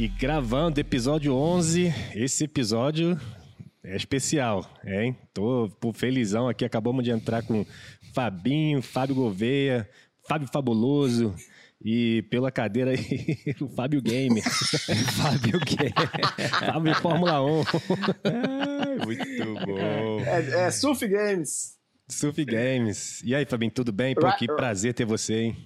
[0.00, 3.20] E gravando episódio 11, esse episódio
[3.84, 5.14] é especial, hein?
[5.34, 7.66] Tô felizão aqui, acabamos de entrar com
[8.14, 9.86] Fabinho, Fábio Gouveia,
[10.26, 11.34] Fábio Fabuloso
[11.84, 14.40] e pela cadeira aí o Fábio Game.
[15.20, 15.92] Fábio Game.
[16.48, 17.62] Fábio Fórmula 1.
[18.24, 20.20] Ai, muito bom.
[20.20, 21.78] É, é Surf Games.
[22.08, 23.22] Surf Games.
[23.22, 24.14] E aí, Fabinho, tudo bem?
[24.14, 25.56] Pô, que prazer ter você, hein?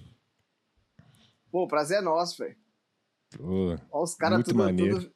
[1.49, 2.64] Pô, o prazer é nosso, velho.
[3.37, 4.99] Pô, Olha os caras tudo, maneiro.
[4.99, 5.11] tudo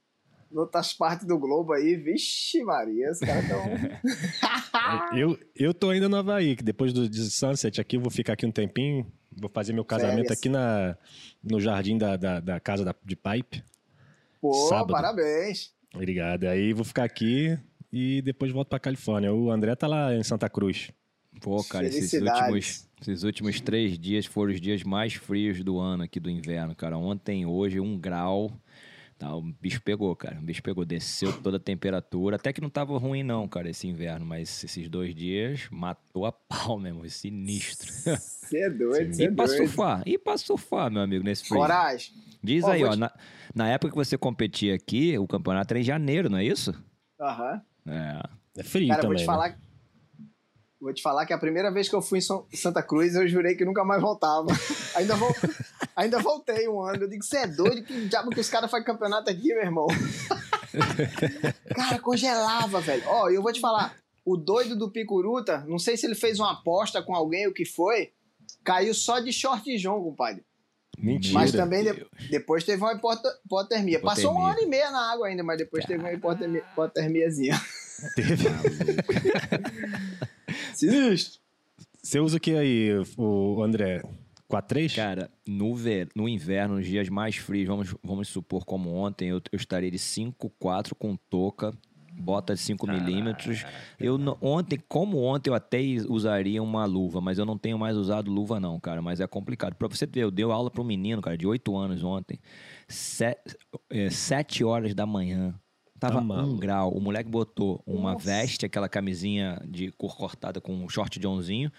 [0.51, 1.95] em outras partes do globo aí.
[1.95, 3.59] Vixe, Maria, os caras tão.
[5.17, 8.33] Eu, eu tô ainda no Havaí, que depois do de Sunset aqui, eu vou ficar
[8.33, 9.05] aqui um tempinho.
[9.39, 10.37] Vou fazer meu casamento Férias.
[10.39, 10.97] aqui na,
[11.43, 13.63] no jardim da, da, da casa da- de Pipe.
[14.41, 14.91] Pô, Sábado.
[14.93, 15.71] parabéns.
[15.93, 16.45] Obrigado.
[16.45, 17.57] Aí vou ficar aqui
[17.91, 19.33] e depois volto pra Califórnia.
[19.33, 20.91] O André tá lá em Santa Cruz.
[21.41, 26.03] Pô, cara, esses últimos, esses últimos três dias foram os dias mais frios do ano
[26.03, 26.97] aqui do inverno, cara.
[26.97, 28.51] Ontem, hoje, um grau.
[29.17, 30.37] Tá, o bicho pegou, cara.
[30.39, 32.37] O bicho pegou, desceu toda a temperatura.
[32.37, 34.25] Até que não tava ruim, não, cara, esse inverno.
[34.25, 37.05] Mas esses dois dias matou a pau mesmo.
[37.05, 37.91] é Sinistro.
[37.91, 39.57] Você é doido, você e é pra doido.
[39.57, 40.03] surfar?
[40.05, 41.59] E pra surfar, meu amigo, nesse frio?
[41.59, 42.13] Coragem.
[42.41, 42.93] Diz Ó, aí, vou ó.
[42.93, 43.11] te- Na,
[43.53, 46.73] na época que você competia aqui, o campeonato era em janeiro, não é isso?
[47.19, 47.61] Aham.
[47.87, 48.21] É.
[48.57, 49.25] É frio Cara, eu vou também.
[49.25, 49.57] te né?
[50.81, 53.55] Vou te falar que a primeira vez que eu fui em Santa Cruz, eu jurei
[53.55, 54.47] que nunca mais voltava.
[54.95, 55.35] ainda, vol...
[55.95, 57.03] ainda voltei um ano.
[57.03, 57.83] Eu digo, você é doido?
[57.83, 59.87] Que diabo que os caras fazem campeonato aqui, meu irmão?
[61.75, 63.03] cara, congelava, velho.
[63.07, 63.95] Ó, eu vou te falar.
[64.25, 67.65] O doido do Picuruta, não sei se ele fez uma aposta com alguém, o que
[67.65, 68.11] foi,
[68.63, 70.45] caiu só de short e João, compadre.
[70.97, 71.33] Mentira.
[71.33, 73.99] Mas também de- depois teve uma hipoter- hipotermia.
[74.01, 74.53] Passou uma Hipotermia.
[74.55, 77.59] hora e meia na água ainda, mas depois teve uma hipotermia, hipotermiazinha.
[78.15, 78.45] Teve.
[80.73, 81.39] Sinistro.
[82.01, 84.01] Você usa o que aí, o André?
[84.49, 84.95] 4-3?
[84.95, 89.41] Cara, no, ver, no inverno, nos dias mais frios, vamos, vamos supor como ontem, eu,
[89.51, 91.71] eu estaria de 5,4 com touca,
[92.13, 93.63] bota de 5 milímetros.
[93.99, 97.95] Eu não- ontem, como ontem, eu até usaria uma luva, mas eu não tenho mais
[97.95, 99.75] usado luva não, cara, mas é complicado.
[99.75, 102.39] Pra você ver, eu dei aula para um menino, cara, de 8 anos ontem,
[102.87, 105.53] 7 horas da manhã.
[105.99, 106.91] Tava Tá um grau.
[106.91, 108.25] O moleque botou uma Nossa.
[108.25, 111.71] veste, aquela camisinha de cor cortada com um short Johnzinho,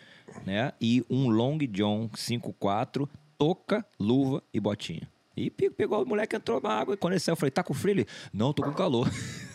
[0.45, 0.73] né?
[0.81, 5.09] E um long john 5'4", touca, luva e botinha.
[5.37, 6.95] E pe- pegou o moleque, entrou na água.
[6.95, 7.93] E quando ele saiu, eu falei, tá com frio?
[7.93, 9.09] Ele, não, tô com calor.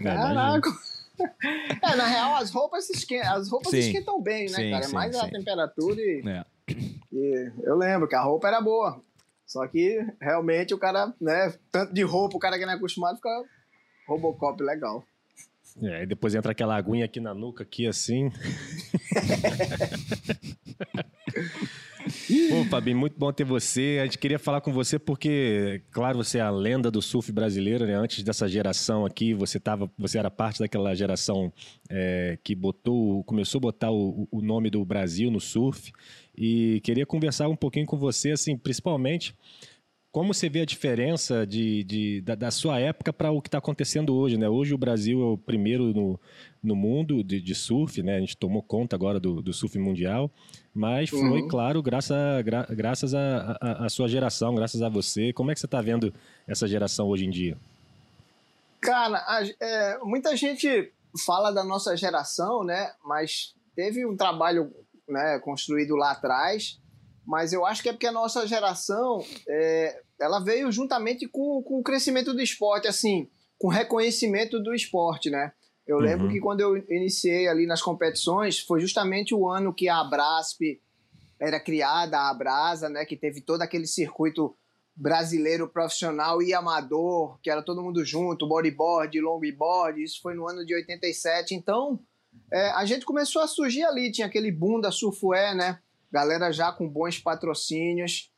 [0.00, 0.02] É.
[0.04, 0.70] Caraca.
[1.82, 3.88] É, na real, as roupas se esquentam, as roupas se Sim.
[3.88, 4.84] esquentam bem, né, Sim, cara?
[4.84, 6.44] É sim, mais a temperatura e, É.
[7.12, 9.02] e eu lembro que a roupa era boa.
[9.44, 13.16] Só que realmente o cara, né, tanto de roupa, o cara que não é acostumado
[13.16, 13.30] fica
[14.08, 15.04] Robocop legal.
[15.82, 18.32] É, e depois entra aquela aguinha aqui na nuca, aqui assim.
[22.50, 23.98] Pô, Fabinho, muito bom ter você.
[24.00, 27.86] A gente queria falar com você porque, claro, você é a lenda do surf brasileiro,
[27.86, 27.94] né?
[27.94, 31.52] Antes dessa geração aqui, você tava, você era parte daquela geração
[31.88, 35.92] é, que botou, começou a botar o, o nome do Brasil no surf.
[36.36, 39.34] E queria conversar um pouquinho com você, assim, principalmente
[40.10, 43.58] como você vê a diferença de, de- da, da sua época para o que está
[43.58, 44.48] acontecendo hoje, né?
[44.48, 46.18] Hoje o Brasil é o primeiro no,
[46.62, 48.16] no mundo de, de surf, né?
[48.16, 50.30] A gente tomou conta agora do, do surf mundial,
[50.74, 51.48] mas foi, Uhum.
[51.48, 55.32] claro, graças, a, gra- graças a, a- a sua geração, graças a você.
[55.32, 56.12] Como é que você está vendo
[56.46, 57.56] essa geração hoje em dia?
[58.80, 60.92] Cara, a- é, muita gente
[61.26, 62.92] fala da nossa geração, né?
[63.04, 64.72] Mas teve um trabalho
[65.08, 66.78] né, construído lá atrás.
[67.28, 71.78] Mas eu acho que é porque a nossa geração é, ela veio juntamente com, com
[71.78, 73.28] o crescimento do esporte, assim,
[73.58, 75.52] com o reconhecimento do esporte, né?
[75.86, 76.02] Eu Uhum.
[76.02, 80.80] lembro que quando eu iniciei ali nas competições, foi justamente o ano que a Abrasp
[81.38, 83.04] era criada, a Abrasa, né?
[83.04, 84.56] Que teve todo aquele circuito
[84.96, 90.64] brasileiro profissional e amador, que era todo mundo junto, bodyboard, longboard, isso foi no ano
[90.64, 91.54] de 87.
[91.54, 92.00] Então,
[92.50, 95.78] é, a gente começou a surgir ali, tinha aquele boom da Surfwear, né?
[96.10, 98.30] Galera já com bons patrocínios.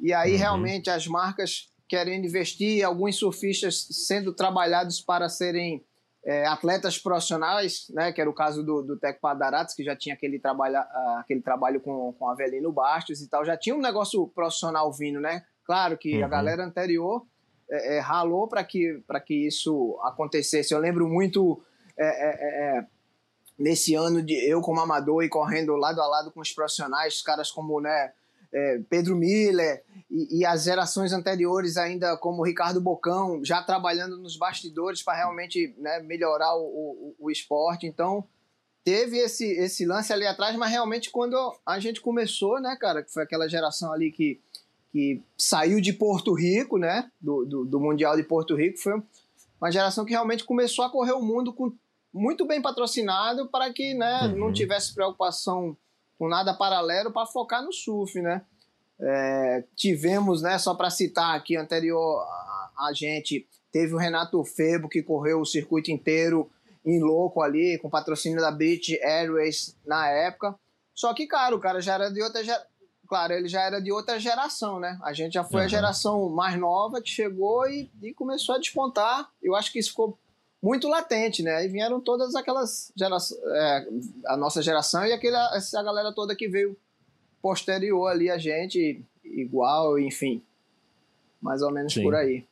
[0.00, 0.38] E aí, Uhum.
[0.38, 5.84] realmente, as marcas querendo investir, alguns surfistas sendo trabalhados para serem
[6.26, 8.10] é, atletas profissionais, né?
[8.12, 11.42] Que era o caso do, do Tec Padarates, que já tinha aquele, trabalha, ah, aquele
[11.42, 13.44] trabalho com, com Avelino Bastos e tal.
[13.44, 15.44] Já tinha um negócio profissional vindo, né?
[15.64, 16.30] Claro que a Uhum.
[16.30, 17.26] galera anterior
[17.70, 20.72] é, é, ralou para que, pra que isso acontecesse.
[20.72, 21.62] Eu lembro muito
[21.96, 22.86] é, é, é, é,
[23.58, 27.50] nesse ano de eu como amador e correndo lado a lado com os profissionais, caras
[27.50, 28.12] como né,
[28.52, 34.36] é, Pedro Miller e, e as gerações anteriores ainda como Ricardo Bocão, já trabalhando nos
[34.36, 37.86] bastidores para realmente né, melhorar o, o, o esporte.
[37.86, 38.24] Então
[38.84, 41.36] teve esse, esse lance ali atrás, mas realmente quando
[41.66, 44.40] a gente começou, né, cara, que foi aquela geração ali que,
[44.92, 47.10] que saiu de Porto Rico, né?
[47.20, 48.78] Do, do, do, Mundial de Porto Rico.
[48.78, 49.02] Foi
[49.60, 51.72] uma geração que realmente começou a correr o mundo com,
[52.14, 54.38] muito bem patrocinado para que né, uhum.
[54.38, 55.76] não tivesse preocupação
[56.16, 58.42] com nada paralelo para focar no surf, né?
[59.00, 64.88] É, tivemos, né, só para citar aqui anterior a, a, gente, teve o Renato Febo
[64.88, 66.48] que correu o circuito inteiro
[66.86, 70.54] em louco ali, com patrocínio da British Airways na época.
[70.94, 72.68] Só que, cara, o cara já era de outra geração.
[73.08, 74.98] Claro, ele já era de outra geração, né?
[75.02, 75.66] A gente já foi uhum.
[75.66, 79.28] a geração mais nova que chegou e, e começou a despontar.
[79.42, 80.18] Eu acho que isso ficou
[80.64, 81.62] muito latente, né?
[81.62, 83.86] E vieram todas aquelas gerações, é,
[84.28, 86.74] a nossa geração e aquela, essa galera toda que veio
[87.42, 90.40] posterior ali a gente, igual, enfim,
[91.38, 92.02] mais ou menos Sim.
[92.02, 92.44] por aí.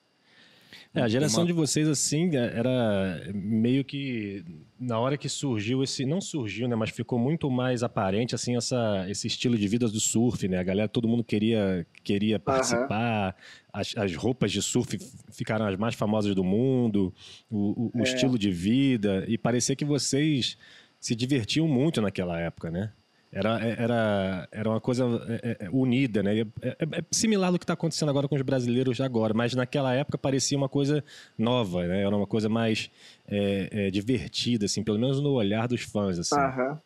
[0.94, 1.46] É, a geração uma...
[1.46, 4.44] de vocês, assim, é, era meio que
[4.82, 6.04] na hora que surgiu esse.
[6.04, 6.74] Não surgiu, né?
[6.74, 10.58] Mas ficou muito mais aparente, assim, essa, esse estilo de vida do surf, né?
[10.58, 13.28] A galera, todo mundo queria, queria participar.
[13.28, 13.70] Uhum.
[13.72, 14.98] As, as roupas de surf
[15.30, 17.14] ficaram as mais famosas do mundo,
[17.48, 18.02] o, o, o é.
[18.02, 19.24] estilo de vida.
[19.28, 20.58] E parecia que vocês
[20.98, 22.92] se divertiam muito naquela época, né?
[23.32, 25.04] Era, era, era uma coisa
[25.42, 26.40] é, é, unida, né?
[26.40, 30.18] É, é similar ao que está acontecendo agora com os brasileiros agora, mas naquela época
[30.18, 31.02] parecia uma coisa
[31.38, 32.02] nova, né?
[32.02, 32.90] Era uma coisa mais
[33.26, 36.36] é, é, divertida, assim, pelo menos no olhar dos fãs, assim.
[36.36, 36.76] Uhum.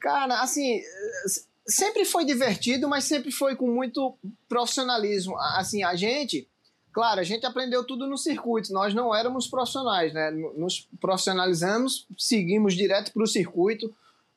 [0.00, 0.80] Cara, assim,
[1.64, 4.18] sempre foi divertido, mas sempre foi com muito
[4.48, 5.38] profissionalismo.
[5.38, 6.48] Assim, a gente,
[6.92, 8.72] claro, a gente aprendeu tudo no circuito.
[8.72, 10.32] Nós não éramos profissionais, né?
[10.56, 13.94] Nos profissionalizamos, seguimos direto para o circuito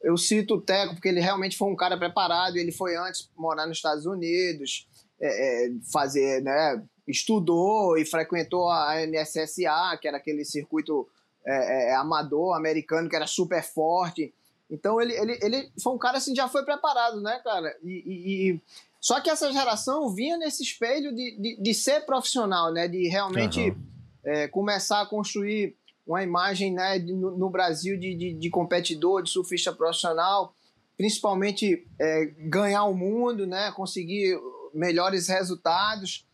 [0.08, 3.68] eu cito o Teco porque ele realmente foi um cara preparado, ele foi antes morar
[3.68, 4.88] nos Estados Unidos,
[5.20, 11.06] é, é, fazer, né, estudou e frequentou a NSSA, que era aquele circuito
[11.46, 14.34] é, é, amador americano que era super forte.
[14.72, 17.76] Então ele, ele, ele foi um cara assim, já foi preparado, né, cara?
[17.84, 18.62] E, e, e...
[19.02, 22.88] Só que essa geração vinha nesse espelho de, de, de ser profissional, né?
[22.88, 24.48] De realmente uhum.
[24.52, 25.76] começar a construir
[26.08, 30.56] uma imagem né, no, no Brasil de, de, de, competidor, de surfista profissional,
[30.96, 34.40] principalmente é, ganhar o mundo, né, conseguir
[34.74, 36.26] melhores resultados.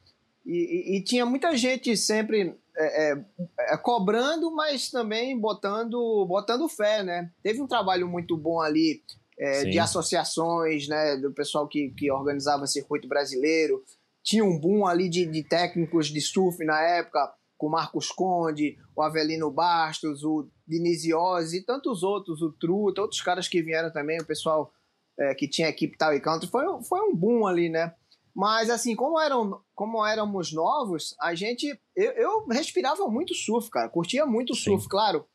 [0.46, 3.26] E, e, e tinha muita gente sempre é, é,
[3.60, 7.02] é, cobrando, mas também botando, botando fé.
[7.02, 7.32] Né?
[7.42, 9.02] Teve um trabalho muito bom ali
[9.40, 13.84] é, de associações, né, do pessoal que, que organizava circuito brasileiro.
[14.22, 17.34] Tinha um boom ali de, de técnicos de surf na época
[17.66, 23.48] o Marcos Conde, o Avelino Bastos, o Dinisiose e tantos outros, o Truta, outros caras
[23.48, 24.70] que vieram também, o pessoal
[25.18, 27.94] é, que tinha equipe tal e country, foi, foi um boom ali, né?
[28.36, 31.80] Mas assim, como, eram, como éramos novos, a gente.
[31.96, 33.88] Eu, eu respirava muito surf, cara.
[33.88, 34.90] Curtia muito surf, Sim.
[34.90, 35.26] claro.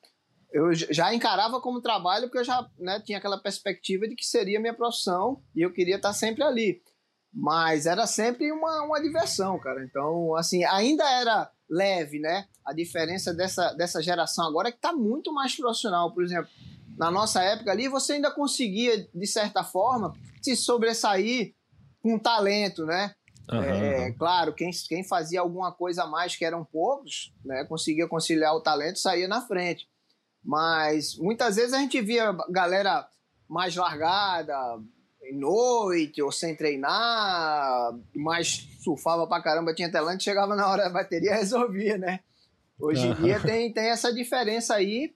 [0.52, 4.60] Eu já encarava como trabalho, porque eu já né, tinha aquela perspectiva de que seria
[4.60, 6.82] minha profissão e eu queria estar sempre ali.
[7.32, 9.84] Mas era sempre uma, uma diversão, cara.
[9.84, 12.46] Então, assim, ainda era leve, né?
[12.64, 16.12] A diferença dessa, dessa geração agora é que está muito mais profissional.
[16.12, 16.48] Por exemplo,
[16.96, 21.54] na nossa época ali, você ainda conseguia, de certa forma, se sobressair
[22.02, 23.14] com talento, né?
[23.50, 23.62] Uhum.
[23.62, 28.54] É, claro, quem, quem fazia alguma coisa a mais, que eram poucos, né, conseguia conciliar
[28.54, 29.88] o talento saía na frente.
[30.44, 33.08] Mas muitas vezes a gente via galera
[33.48, 34.54] mais largada,
[35.32, 41.34] noite ou sem treinar, mas surfava pra caramba, tinha talento, chegava na hora da bateria
[41.34, 42.20] resolvia, né?
[42.78, 45.12] Hoje em dia tem, tem essa diferença aí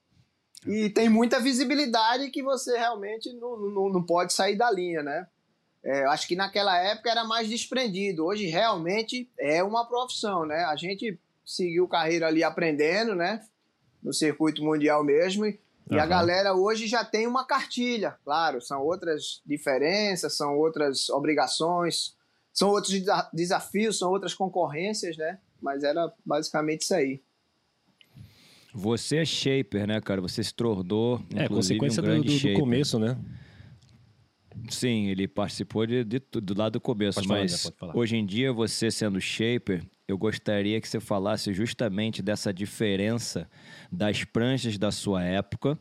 [0.67, 5.27] e tem muita visibilidade que você realmente não, não, não pode sair da linha, né?
[5.85, 8.25] É, acho que naquela época era mais desprendido.
[8.25, 10.65] Hoje realmente é uma profissão, né?
[10.65, 13.41] A gente seguiu carreira ali aprendendo, né?
[14.01, 15.45] No circuito mundial mesmo.
[15.45, 15.59] E
[15.93, 16.01] e uhum.
[16.01, 22.17] a galera hoje já tem uma cartilha, claro, são outras diferenças, são outras obrigações,
[22.51, 22.95] são outros
[23.31, 25.39] desafios, são outras concorrências, né?
[25.61, 27.21] Mas era basicamente isso aí.
[28.75, 30.23] Você é shaper, né, cara?
[30.23, 33.19] Você se tornou, é, consequência um do, do, do, começo, né?
[34.71, 38.51] Sim, ele participou de, de, do lado do começo, pode mas falar, hoje em dia,
[38.51, 43.49] você sendo shaper, eu gostaria que você falasse justamente dessa diferença
[43.91, 45.79] das pranchas da sua época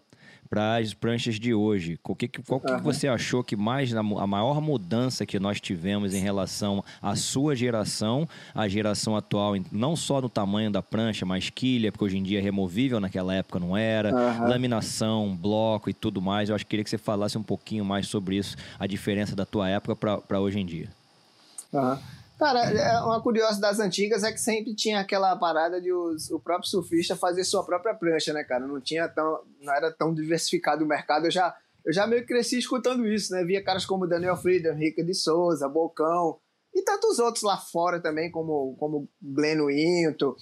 [0.51, 1.97] para as pranchas de hoje.
[2.03, 2.79] O que, qual que uhum.
[2.79, 8.27] você achou que mais a maior mudança que nós tivemos em relação à sua geração,
[8.53, 12.39] à geração atual, não só no tamanho da prancha, mas quilha, porque hoje em dia
[12.39, 14.49] é removível, naquela época não era, uhum.
[14.49, 16.49] laminação, bloco e tudo mais.
[16.49, 19.45] Eu acho que queria que você falasse um pouquinho mais sobre isso, a diferença da
[19.45, 19.95] tua época
[20.27, 20.89] para hoje em dia.
[21.71, 21.97] Uhum.
[22.41, 26.39] Cara, é uma curiosidade das antigas é que sempre tinha aquela parada de os, o
[26.39, 28.65] próprio surfista fazer sua própria prancha, né, cara?
[28.65, 31.27] Não tinha tão, não era tão diversificado o mercado.
[31.27, 31.55] Eu já,
[31.85, 33.43] eu já meio que cresci escutando isso, né?
[33.43, 36.39] Via caras como Daniel Friedman, Rica de Souza, Bocão,
[36.73, 40.35] E tantos outros lá fora também, como, como Glenn Winton.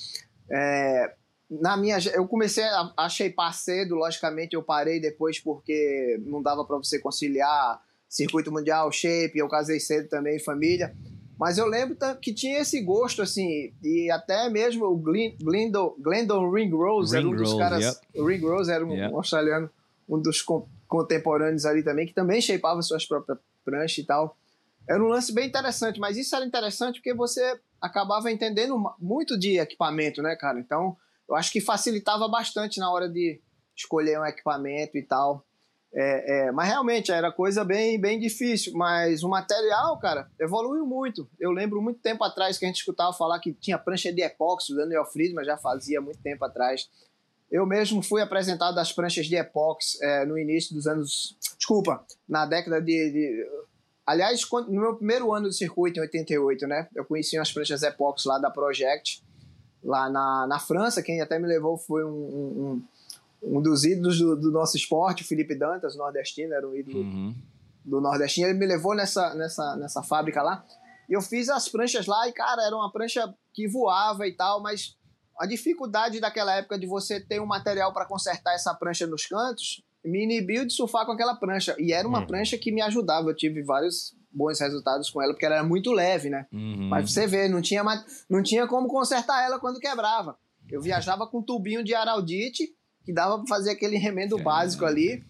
[0.49, 1.15] É,
[1.51, 6.63] na minha, eu comecei a, a shapear cedo, logicamente eu parei depois porque não dava
[6.63, 10.95] para você conciliar circuito mundial, shape, eu casei cedo também, família.
[11.39, 17.15] Mas eu lembro que tinha esse gosto, assim, e até mesmo o Glendon, Glendon Ringrose
[17.15, 17.85] era um dos caras.
[17.85, 18.19] Yep.
[18.19, 19.13] O Ringrose era um yep.
[19.13, 19.69] australiano,
[20.09, 20.43] um dos
[20.85, 24.35] contemporâneos ali também, que também shapeava suas próprias pranchas e tal.
[24.87, 29.59] Era um lance bem interessante, mas isso era interessante porque você acabava entendendo muito de
[29.59, 30.59] equipamento, né, cara?
[30.59, 30.97] Então,
[31.29, 33.39] eu acho que facilitava bastante na hora de
[33.77, 35.45] escolher um equipamento e tal.
[35.91, 38.73] É, é, mas realmente era coisa bem, bem difícil.
[38.73, 41.27] Mas o material, cara, evoluiu muito.
[41.39, 44.73] Eu lembro muito tempo atrás que a gente escutava falar que tinha prancha de epóxi,
[44.73, 46.89] o Daniel Friedman já fazia muito tempo atrás.
[47.51, 51.35] Eu mesmo fui apresentado das pranchas de epóxi é, no início dos anos.
[51.57, 53.11] Desculpa, na década de.
[53.11, 53.47] de
[54.05, 56.87] aliás, no meu primeiro ano de circuito, em 88, né?
[56.95, 59.23] Eu conheci umas pranchas epóxi lá da Project,
[59.83, 61.01] lá na, na França.
[61.01, 62.83] Quem até me levou foi um, um, um
[63.41, 67.35] dos ídolos do, do, nosso esporte, o Felipe Dantas, nordestino, era um ídolo uhum.
[67.83, 68.47] do nordestino.
[68.47, 70.65] Ele me levou nessa, nessa, nessa fábrica lá.
[71.09, 74.61] E eu fiz as pranchas lá e, cara, era uma prancha que voava e tal,
[74.61, 74.95] mas
[75.39, 79.81] a dificuldade daquela época de você ter um material para consertar essa prancha nos cantos
[80.03, 81.75] me inibiu de surfar com aquela prancha.
[81.79, 82.27] E era uma uhum.
[82.27, 83.29] prancha que me ajudava.
[83.29, 86.45] Eu tive vários bons resultados com ela, porque ela era muito leve, né?
[86.51, 86.89] Uhum.
[86.89, 87.83] Mas você vê, não tinha,
[88.29, 90.37] não tinha como consertar ela quando quebrava.
[90.69, 92.63] Eu viajava com um tubinho de araldite,
[93.03, 94.41] que dava para fazer aquele remendo é.
[94.43, 95.23] básico ali,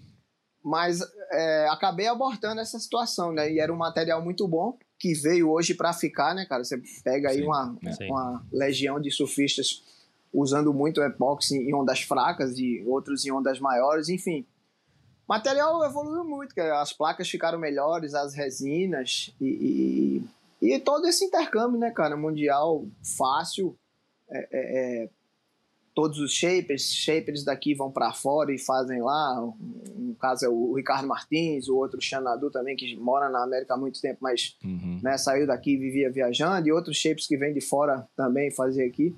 [0.63, 0.99] mas
[1.31, 3.51] é, acabei abortando essa situação, né?
[3.51, 6.63] E era um material muito bom, que veio hoje para ficar, né, cara?
[6.63, 7.45] Você pega aí Sim.
[7.45, 9.83] Uma, uma legião de surfistas
[10.33, 14.45] usando muito epóxi em ondas fracas e outros em ondas maiores, enfim.
[15.27, 20.23] O material evoluiu muito, as placas ficaram melhores, as resinas e,
[20.61, 22.85] e, e, todo esse intercâmbio, né, cara, mundial
[23.17, 23.77] fácil.
[24.31, 25.09] É, é, é
[25.99, 29.35] todos os shapers, shapers daqui vão para fora e fazem lá.
[29.97, 33.77] No caso é o Ricardo Martins, o outro Xanadu também, que mora na América há
[33.77, 35.01] muito tempo, mas uhum.
[35.03, 38.85] né, saiu daqui e vivia viajando, e outros shapers que vêm de fora também fazer
[38.85, 39.13] aqui.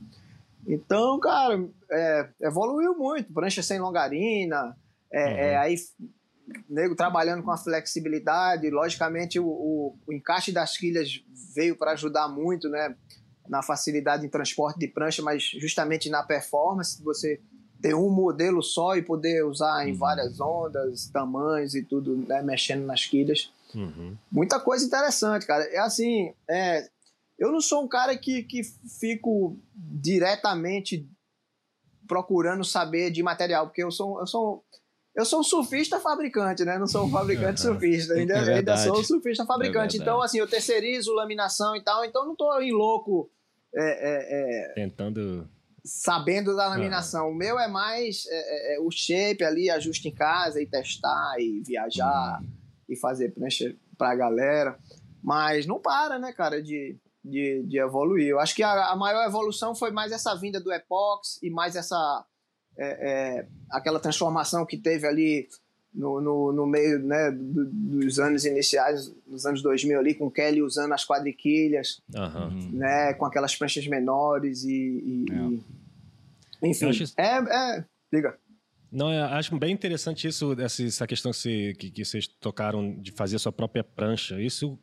[0.66, 3.32] Então, cara, é, evoluiu muito.
[3.32, 4.76] Prancha sem longarina,
[5.12, 5.30] é, uhum.
[5.30, 5.76] é, aí
[6.68, 8.72] nego trabalhando com a flexibilidade.
[8.72, 11.24] Logicamente, o, o, o encaixe das quilhas
[11.54, 12.96] veio para ajudar muito, né?
[13.52, 17.40] Na facilidade em transporte de prancha, mas justamente na performance, você
[17.82, 19.98] ter um modelo só e poder usar em uhum.
[19.98, 22.42] várias ondas, tamanhos e tudo, né?
[22.42, 23.52] Mexendo nas quilhas.
[23.76, 24.16] Uhum.
[24.32, 25.64] Muita coisa interessante, cara.
[25.66, 26.88] É assim, é,
[27.40, 28.62] eu não sou um cara que, que
[29.00, 31.10] fico diretamente
[32.08, 34.64] procurando saber de material, porque eu sou, eu sou,
[35.16, 36.78] eu sou um surfista fabricante, né?
[36.78, 39.98] Não sou um fabricante surfista, ainda, é ainda sou um surfista fabricante.
[39.98, 43.32] É então, assim, eu terceirizo laminação e tal, então não estou em louco.
[43.74, 45.50] É, é, é, Tentando.
[45.84, 47.30] Sabendo da laminação.
[47.30, 52.40] O meu é mais é, o shape ali, ajuste em casa e testar e viajar
[52.42, 52.48] hum.
[52.88, 54.78] e fazer prancha pra galera.
[55.24, 58.28] Mas não para, né, cara, de, de, de evoluir.
[58.28, 61.76] Eu acho que a, a, maior evolução foi mais essa vinda do Epox e mais
[61.76, 62.26] essa
[62.78, 63.10] é,
[63.40, 65.48] é, aquela transformação que teve ali
[65.94, 70.62] no, no, no meio né, do, dos anos iniciais, nos anos 2000 ali, com Kelly
[70.62, 72.72] usando as quadriquilhas, uhum.
[72.72, 74.72] né, com aquelas pranchas menores e...
[74.72, 75.36] e, é.
[75.36, 75.82] e
[76.70, 77.04] enfim, acho...
[77.18, 77.86] é, é...
[78.14, 78.38] Liga.
[78.92, 83.38] Não, eu acho bem interessante isso, essa questão que, que, que vocês tocaram de fazer
[83.38, 84.40] a sua própria prancha.
[84.42, 84.78] Isso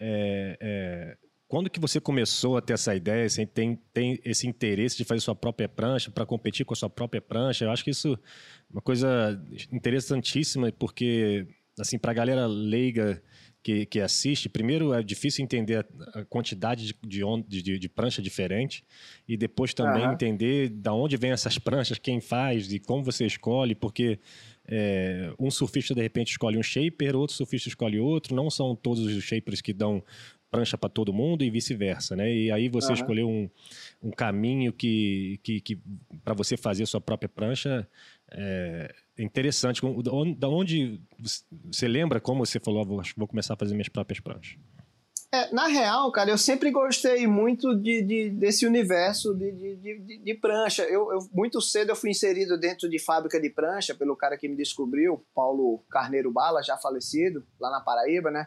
[0.00, 1.16] é, é,
[1.48, 5.20] quando que você começou a ter essa ideia, você tem, tem esse interesse de fazer
[5.20, 7.64] sua própria prancha, para competir com a sua própria prancha?
[7.64, 11.46] Eu acho que isso é uma coisa interessantíssima, porque,
[11.78, 13.22] assim, para a galera leiga
[13.62, 15.84] que, que assiste, primeiro é difícil entender
[16.14, 18.84] a, quantidade de, de, de, de, prancha diferente,
[19.26, 20.12] e depois também uhum.
[20.12, 24.20] entender da onde vem essas pranchas, quem faz e como você escolhe, porque
[24.68, 29.04] é, um surfista de repente escolhe um shaper, outro surfista escolhe outro, não são todos
[29.04, 30.02] os shapers que dão
[30.56, 32.32] prancha para todo mundo e vice-versa, né?
[32.32, 32.94] E aí você uhum.
[32.94, 33.50] escolheu um,
[34.02, 35.78] um caminho que, que, que
[36.24, 37.86] para você fazer sua própria prancha
[38.32, 39.82] é interessante.
[40.38, 40.98] Da onde
[41.70, 44.56] você lembra como você falou, vou, vou começar a fazer minhas próprias pranchas?
[45.32, 50.34] É, na real, cara, eu sempre gostei muito de, de desse universo de, de, de,
[50.34, 50.84] prancha.
[50.84, 54.48] Eu, eu, muito cedo eu fui inserido dentro de fábrica de prancha pelo cara que
[54.48, 58.46] me descobriu, Paulo Carneiro Bala, já falecido, lá na Paraíba, né?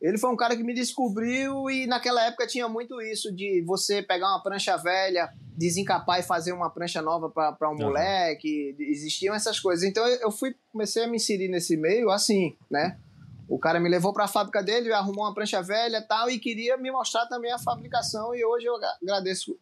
[0.00, 4.02] Ele foi um cara que me descobriu e naquela época tinha muito isso de você
[4.02, 7.86] pegar uma prancha velha, desencapar e fazer uma prancha nova para um uhum.
[7.86, 8.76] moleque.
[8.78, 9.84] Existiam essas coisas.
[9.84, 12.98] Então eu fui comecei a me inserir nesse meio assim, né?
[13.48, 16.76] O cara me levou para a fábrica dele, arrumou uma prancha velha tal, e queria
[16.76, 18.34] me mostrar também a fabricação.
[18.34, 19.56] E hoje eu agradeço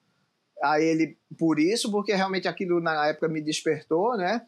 [0.62, 4.47] a ele por isso, porque realmente aquilo na época me despertou, né?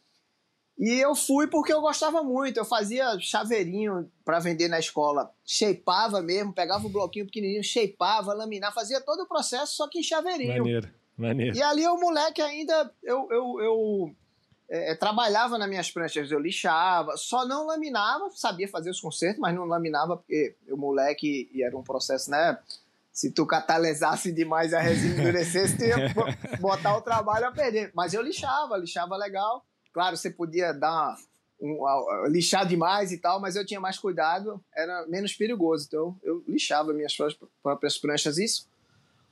[0.79, 2.59] E eu fui porque eu gostava muito.
[2.59, 5.33] Eu fazia chaveirinho para vender na escola.
[5.45, 10.01] Shapeava mesmo, pegava o um bloquinho pequenininho, shapeava, laminava, fazia todo o processo, só que
[10.01, 10.59] em chaveirinho.
[10.59, 11.57] Maneiro, maneiro.
[11.57, 14.17] E ali o moleque ainda, eu, eu, eu
[14.69, 19.55] é, trabalhava nas minhas pranchas, eu lixava, só não laminava, sabia fazer os consertos, mas
[19.55, 22.59] não laminava porque o moleque, e era um processo, né?
[23.13, 25.97] Se tu catalisasse demais a resina endurecesse, tu ia
[26.61, 27.91] botar o trabalho a perder.
[27.95, 29.65] Mas eu lixava, lixava legal.
[29.97, 31.17] Claro, você podia dar
[31.59, 35.87] um, um, lixar demais e tal, mas eu tinha mais cuidado, era menos perigoso.
[35.87, 37.17] Então eu lixava minhas
[37.63, 38.69] próprias pranchas, isso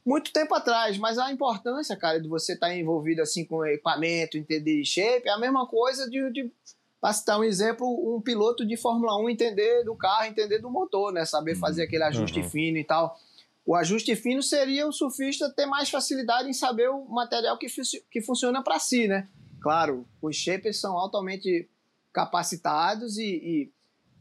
[0.07, 0.97] muito tempo atrás.
[0.97, 5.33] Mas a importância, cara, de você estar tá envolvido assim com equipamento, entender shape, é
[5.33, 6.51] a mesma coisa de, de
[6.99, 11.13] para citar um exemplo, um piloto de Fórmula 1 entender do carro, entender do motor,
[11.13, 11.27] né?
[11.27, 11.89] Saber fazer uhum.
[11.89, 12.49] aquele ajuste uhum.
[12.49, 13.19] fino e tal.
[13.67, 17.67] O ajuste fino seria o surfista ter mais facilidade em saber o material que,
[18.11, 19.29] que funciona para si, né?
[19.65, 21.71] Claro, os shapers são altamente
[22.13, 23.73] capacitados e,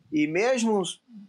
[0.10, 0.82] e, e, mesmo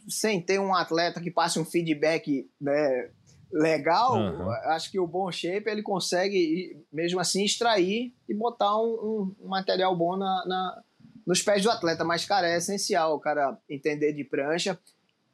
[0.09, 3.11] sem ter um atleta que passe um feedback né,
[3.51, 4.51] legal, uhum.
[4.71, 9.97] acho que o bom shaper ele consegue mesmo assim extrair e botar um, um material
[9.97, 10.83] bom na, na,
[11.27, 12.05] nos pés do atleta.
[12.05, 14.79] Mas, cara, é essencial o cara entender de prancha.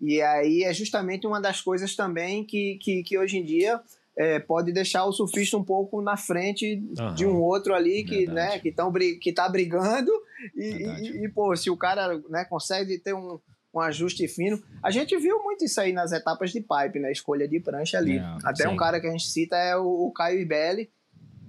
[0.01, 3.79] E aí é justamente uma das coisas também que, que, que hoje em dia
[4.17, 7.15] é, pode deixar o surfista um pouco na frente uhum.
[7.15, 10.11] de um outro ali que né, que, tão, que tá brigando
[10.55, 13.39] e, e, e, pô, se o cara né, consegue ter um,
[13.75, 14.61] um ajuste fino.
[14.83, 17.13] A gente viu muito isso aí nas etapas de pipe, né?
[17.13, 18.19] Escolha de prancha ali.
[18.19, 18.69] É, Até sim.
[18.69, 20.91] um cara que a gente cita é o, o Caio Ibelli,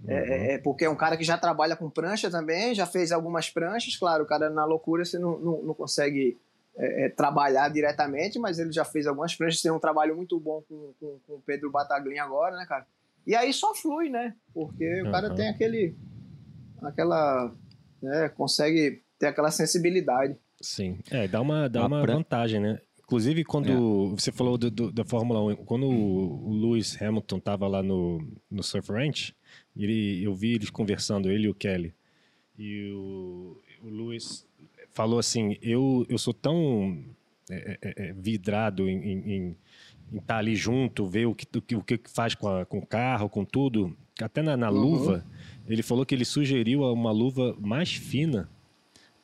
[0.08, 0.28] é, uhum.
[0.28, 3.96] é, porque é um cara que já trabalha com prancha também, já fez algumas pranchas.
[3.96, 6.40] Claro, o cara na loucura você não, não, não consegue
[6.76, 10.64] é, é, trabalhar diretamente, mas ele já fez algumas pranchas, tem um trabalho muito bom
[10.68, 12.86] com, com, com o Pedro Bataglin agora, né, cara?
[13.26, 14.36] E aí só flui, né?
[14.54, 15.96] Porque o cara tem aquele.
[16.82, 17.54] aquela.
[18.02, 20.36] Né, consegue ter aquela sensibilidade.
[20.60, 21.00] Sim.
[21.12, 22.80] É, dá uma, dá uma vantagem, né?
[23.04, 24.20] Inclusive, quando é.
[24.20, 28.26] você falou do, do, da Fórmula 1, quando o, o Lewis Hamilton estava lá no,
[28.50, 29.36] no Surf Ranch,
[29.76, 31.94] ele, eu vi eles conversando, ele e o Kelly.
[32.58, 34.48] E o, o Lewis
[34.94, 37.04] falou assim: eu, eu sou tão
[37.50, 41.62] é, é, é vidrado em, em, em estar tá ali junto, ver o que, o
[41.62, 43.96] que, o que faz com, a, com o carro, com tudo.
[44.22, 44.80] Até na, na uhum.
[44.80, 45.26] luva,
[45.68, 48.50] ele falou que ele sugeriu uma luva mais fina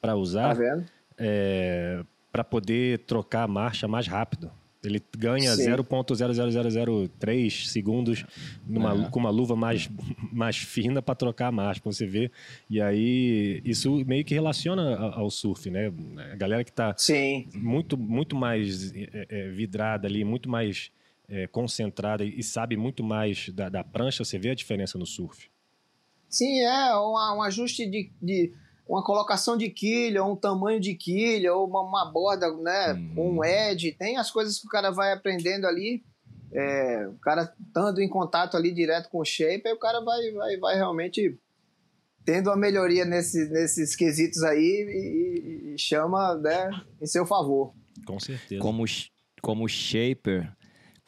[0.02, 0.50] para usar.
[0.50, 0.86] Tá vendo?
[1.18, 4.52] É, para poder trocar a marcha mais rápido.
[4.84, 8.26] Ele ganha 0.00003 segundos
[8.66, 9.10] numa, é.
[9.10, 9.90] com uma luva mais,
[10.32, 12.32] mais fina para trocar a marcha, para você ver.
[12.70, 15.92] E aí, isso meio que relaciona ao surf, né?
[16.32, 16.96] A galera que está
[17.54, 20.92] muito, muito mais é, é, vidrada ali, muito mais
[21.30, 25.50] é, concentrada e sabe muito mais da, da, prancha, você vê a diferença no surf.
[26.30, 28.54] Sim, é um, um ajuste de, de
[28.88, 33.38] uma colocação de quilha, um tamanho de quilha, ou uma, uma borda, né, uhum.
[33.38, 36.04] um edge, tem as coisas que o cara vai aprendendo ali,
[36.54, 40.32] é, o cara estando em contato ali direto com o shape, aí o cara vai,
[40.32, 41.38] vai, vai realmente
[42.24, 46.70] tendo a melhoria nesse, nesses quesitos aí e, e, chama né,
[47.02, 47.74] em seu favor.
[48.06, 48.62] Com certeza.
[48.62, 48.84] Como,
[49.42, 50.52] como shaper,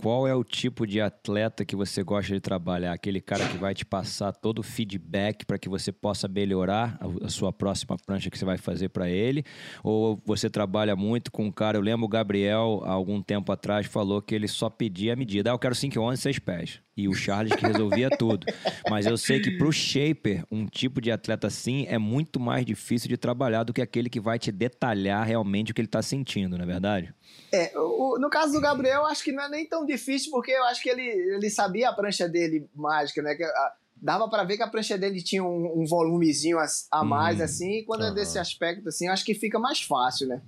[0.02, 2.94] qual é o tipo de atleta que você gosta de trabalhar?
[2.94, 7.28] Aquele cara que vai te passar todo o feedback para que você possa melhorar a,
[7.28, 9.44] sua próxima prancha que você vai fazer para ele?
[9.84, 11.78] Ou você trabalha muito com um cara?
[11.78, 15.52] Eu lembro o Gabriel, há algum tempo atrás, falou que ele só pedia a medida.
[15.52, 18.46] Ah, eu quero 5 11 6 pés e o Charles que resolvia tudo.
[18.90, 23.10] Mas eu sei que pro shaper, um tipo de atleta assim é muito mais difícil
[23.10, 26.58] de trabalhar do que aquele que vai te detalhar realmente o que ele está sentindo,
[26.58, 27.14] não é verdade?
[27.52, 30.64] É, o, no caso do Gabriel, acho que não é nem tão difícil, porque eu
[30.66, 33.36] acho que ele, ele sabia a prancha dele mágica, né?
[33.36, 37.04] Que, a, dava para ver que a prancha dele tinha um, um volumezinho a, a
[37.04, 40.42] mais, hum, assim, e quando é desse aspecto, assim, acho que fica mais fácil, né?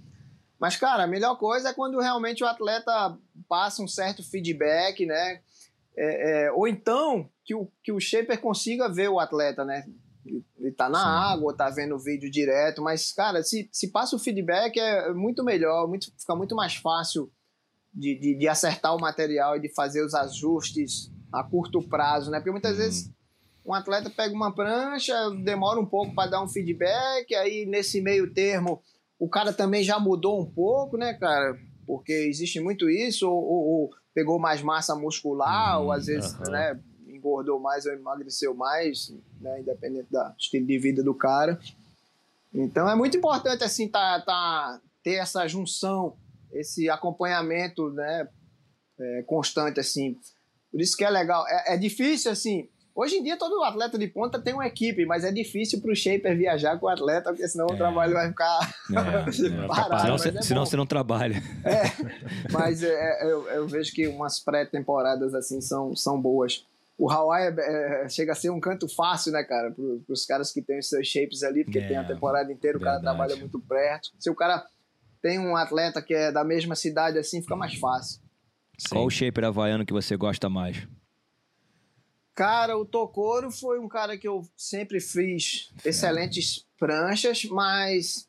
[0.59, 3.17] Mas, cara, a melhor coisa é quando realmente o atleta
[3.49, 5.41] passa um certo feedback, né?
[5.97, 9.85] É, é, ou então que o, que o shaper consiga ver o atleta, né?
[10.25, 11.33] Ele tá na Sim.
[11.33, 15.43] água, tá vendo o vídeo direto, mas, cara, se, se passa o feedback é muito
[15.43, 17.31] melhor, muito, fica muito mais fácil
[17.93, 22.39] de, de, de acertar o material e de fazer os ajustes a curto prazo, né?
[22.39, 22.77] Porque muitas uhum.
[22.77, 23.11] vezes
[23.65, 28.31] um atleta pega uma prancha, demora um pouco para dar um feedback, aí nesse meio
[28.33, 28.81] termo
[29.21, 31.55] o cara também já mudou um pouco, né, cara?
[31.85, 36.51] Porque existe muito isso, ou, ou, ou pegou mais massa muscular, ou às vezes, uhum.
[36.51, 41.59] né, engordou mais ou emagreceu mais, né, independente do estilo de vida do cara.
[42.53, 46.17] Então é muito importante assim tá, tá ter essa junção
[46.53, 48.27] esse acompanhamento, né,
[48.99, 50.17] é, constante, assim.
[50.71, 51.47] Por isso que é legal.
[51.47, 52.69] É, é, difícil, assim.
[53.01, 55.95] Hoje em dia, todo atleta de ponta tem uma equipe, mas é difícil para o
[55.95, 57.73] shaper viajar com o atleta, porque senão é.
[57.73, 60.19] o trabalho vai ficar é, parado.
[60.19, 61.41] Senão, é senão você não trabalha.
[61.65, 61.81] É,
[62.53, 66.63] mas eu, eu, vejo que umas pré-temporadas assim são, são boas.
[66.95, 67.51] O Hawaii
[68.07, 71.07] chega a ser um canto fácil, né, cara, para os caras que têm os seus
[71.07, 74.11] shapes ali, porque tem a temporada inteira, o cara trabalha muito perto.
[74.19, 74.63] Se o cara
[75.23, 78.21] tem um atleta que é da mesma cidade assim, fica mais fácil.
[78.77, 78.89] Sim.
[78.91, 80.87] Qual o shaper havaiano que você gosta mais?
[82.41, 88.27] Cara, o Tokoro foi um cara que eu sempre fiz excelentes pranchas, mas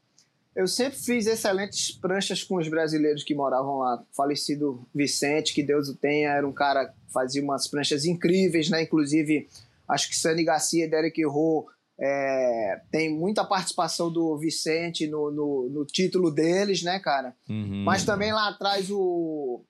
[0.54, 4.04] eu sempre fiz excelentes pranchas com os brasileiros que moravam lá.
[4.14, 8.82] Falecido Vicente, que Deus o tenha, era um cara que fazia umas pranchas incríveis, né?
[8.82, 9.48] Inclusive,
[9.88, 11.64] acho que Sandy Garcia e Derek Rowe
[11.98, 17.34] é, tem muita participação do Vicente no, no, no título deles, né, cara?
[17.48, 17.82] Uhum.
[17.82, 19.64] Mas também lá atrás o,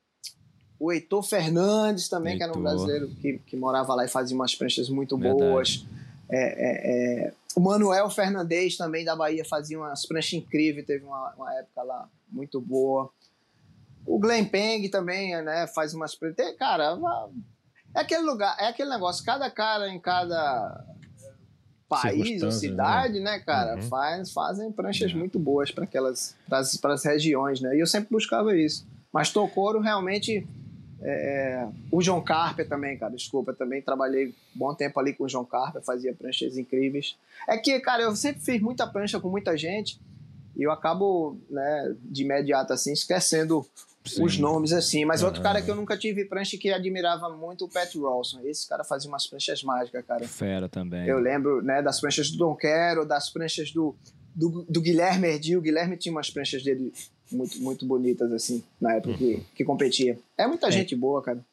[0.82, 2.48] o Heitor Fernandes também, Heitor.
[2.48, 5.38] que era um brasileiro que, que morava lá e fazia umas pranchas muito Verdade.
[5.38, 5.86] boas.
[6.28, 11.32] É, é, é, o Manuel Fernandes também da Bahia fazia umas pranchas incríveis, teve uma,
[11.36, 13.08] uma época lá muito boa.
[14.04, 16.56] O Glenn Peng também, né, faz umas pranchas.
[16.58, 16.98] Cara,
[17.94, 20.84] é aquele lugar, é aquele negócio, cada cara em cada
[21.88, 22.54] país ou né?
[22.54, 23.82] cidade, né, né cara, uhum.
[23.82, 27.76] faz, fazem pranchas muito boas para aquelas para as regiões, né?
[27.76, 28.84] E eu sempre buscava isso.
[29.12, 30.44] Mas Tokoro realmente
[31.04, 35.28] é, o João Carper também, cara, desculpa, também trabalhei um bom tempo ali com o
[35.28, 37.16] João Carper, fazia pranchas incríveis.
[37.48, 40.00] É que, cara, eu sempre fiz muita prancha com muita gente
[40.56, 43.66] e eu acabo, né, de imediato assim, esquecendo
[44.04, 44.24] Sim.
[44.24, 45.04] os nomes assim.
[45.04, 48.40] Mas outro cara que eu nunca tive prancha que admirava muito, o Pat Rawson.
[48.44, 50.26] Esse cara fazia umas pranchas mágicas, cara.
[50.28, 51.06] Fera também.
[51.06, 53.94] Eu lembro, né, das pranchas do Don Quero, das pranchas do,
[54.34, 55.58] do, do Guilherme Erdil.
[55.58, 56.92] O Guilherme tinha umas pranchas dele
[57.32, 60.18] muito, muito bonitas, assim, na época que, que competia.
[60.36, 60.70] É muita é.
[60.70, 61.44] gente boa, cara.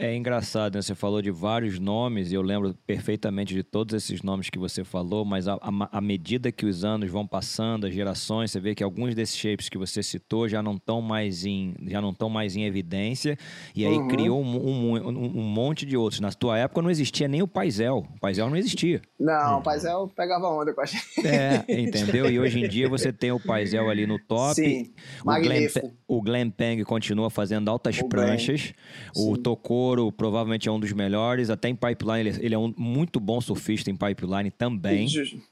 [0.00, 0.82] É engraçado, né?
[0.82, 4.82] Você falou de vários nomes, e eu lembro perfeitamente de todos esses nomes que você
[4.82, 9.14] falou, mas à medida que os anos vão passando, as gerações, você vê que alguns
[9.14, 12.64] desses shapes que você citou já não estão mais em, já não estão mais em
[12.64, 13.36] evidência,
[13.76, 14.08] e aí uhum.
[14.08, 16.18] criou um, um, um, um, monte de outros.
[16.18, 18.06] Na tua época não existia nem o Paisel.
[18.16, 19.02] O Paisel não existia.
[19.18, 19.58] Não, uhum.
[19.58, 21.26] o Paisel pegava onda com a gente.
[21.26, 22.30] É, entendeu?
[22.30, 24.54] E hoje em dia você tem o Paisel ali no top.
[24.54, 25.88] Sim, o magnífico.
[25.88, 28.72] Glenn, o Glenn Peng continua fazendo altas o pranchas.
[29.14, 31.50] O Tocou provavelmente é um dos melhores.
[31.50, 35.08] Até em pipeline, ele, ele é um muito bom surfista em pipeline também.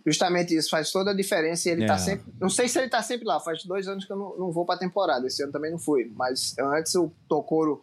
[0.07, 1.69] Justamente isso, faz toda a diferença.
[1.71, 1.89] ele tá é.
[1.89, 2.33] tá sempre.
[2.41, 4.65] Não sei se ele tá sempre lá, faz dois anos que eu não, não vou
[4.65, 5.27] pra temporada.
[5.27, 6.11] Esse ano também não fui.
[6.15, 7.83] Mas antes o Tokoro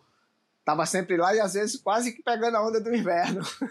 [0.65, 3.41] Tava sempre lá e às vezes quase que pegando a onda do inverno.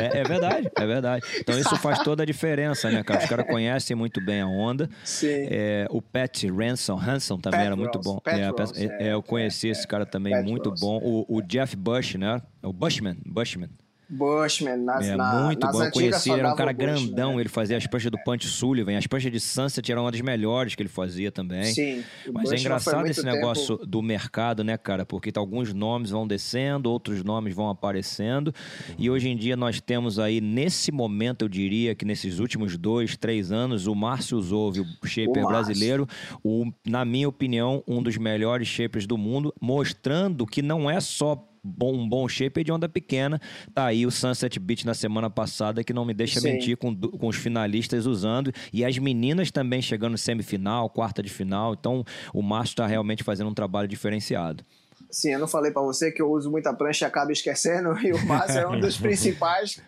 [0.00, 1.26] é, é, verdade, é verdade.
[1.38, 3.22] Então isso faz toda a diferença, né, cara?
[3.22, 4.88] Os caras conhecem muito bem a onda.
[5.04, 5.46] Sim.
[5.50, 8.18] É, o Pat Ransom, Hanson também Pat era muito bom.
[8.24, 10.98] É, é, é, eu conheci esse cara também, Pat muito bom.
[11.02, 12.40] O, o Jeff Bush, né?
[12.62, 13.68] O Bushman, Bushman.
[14.08, 15.84] Bushman, nas, é, na, muito nas bom.
[15.84, 17.34] Eu conheci, ele era um cara grandão.
[17.34, 17.42] Né?
[17.42, 18.96] Ele fazia as pranchas do Punch Sullivan.
[18.96, 21.64] As pranchas de Sunset eram uma das melhores que ele fazia também.
[21.64, 22.04] Sim.
[22.32, 23.34] Mas é engraçado esse tempo...
[23.34, 25.04] negócio do mercado, né, cara?
[25.04, 28.54] Porque alguns nomes vão descendo, outros nomes vão aparecendo.
[28.98, 33.16] E hoje em dia nós temos aí, nesse momento, eu diria que nesses últimos dois,
[33.16, 36.08] três anos, o Márcio Zouve, o shaper o brasileiro,
[36.42, 41.45] o, na minha opinião, um dos melhores shapers do mundo, mostrando que não é só
[41.66, 43.40] bom, um bom shape de onda pequena.
[43.74, 46.52] Tá aí o Sunset Beach na semana passada, que não me deixa Sim.
[46.52, 48.52] mentir, com, com os finalistas usando.
[48.72, 51.74] E as meninas também chegando semifinal, quarta de final.
[51.74, 54.64] Então o Márcio está realmente fazendo um trabalho diferenciado.
[55.10, 58.12] Sim, eu não falei para você que eu uso muita prancha e acabo esquecendo, e
[58.12, 59.80] o Márcio é um dos principais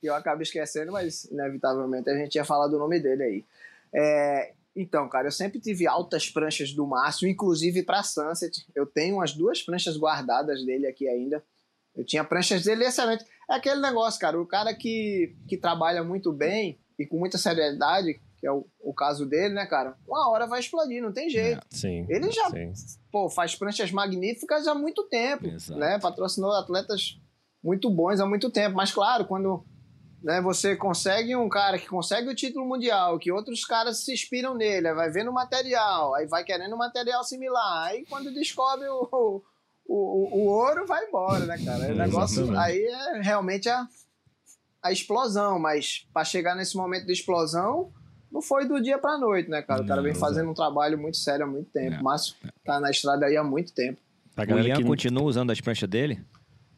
[0.00, 3.44] que eu acabo esquecendo, mas inevitavelmente a gente ia falar do nome dele aí.
[3.94, 8.64] É, então, cara, eu sempre tive altas pranchas do Márcio, inclusive para Sunset.
[8.74, 11.44] Eu tenho umas duas pranchas guardadas dele aqui ainda.
[11.94, 13.24] Eu tinha pranchas dele excelente.
[13.50, 18.18] É aquele negócio, cara, o cara que, que trabalha muito bem e com muita seriedade,
[18.38, 19.94] que é o, o caso dele, né, cara?
[20.08, 21.58] Uma hora vai explodir, não tem jeito.
[21.58, 22.72] É, sim, Ele já sim.
[23.10, 25.78] Pô, faz pranchas magníficas há muito tempo, Exato.
[25.78, 25.98] né?
[25.98, 27.20] Patrocinou atletas
[27.62, 28.74] muito bons há muito tempo.
[28.74, 29.64] Mas, claro, quando
[30.22, 34.54] né, você consegue um cara que consegue o título mundial, que outros caras se inspiram
[34.54, 39.42] nele, vai vendo material, aí vai querendo material similar, aí quando descobre o, o,
[39.86, 41.92] o, o ouro, vai embora, né, cara?
[41.92, 43.86] O negócio aí é realmente a,
[44.82, 47.92] a explosão, mas para chegar nesse momento de explosão,
[48.30, 49.82] não foi do dia para noite, né, cara?
[49.82, 52.00] O cara vem fazendo um trabalho muito sério há muito tempo.
[52.00, 54.00] O Márcio tá na estrada aí há muito tempo.
[54.36, 54.84] O Ian que...
[54.84, 56.24] continua usando as pranchas dele?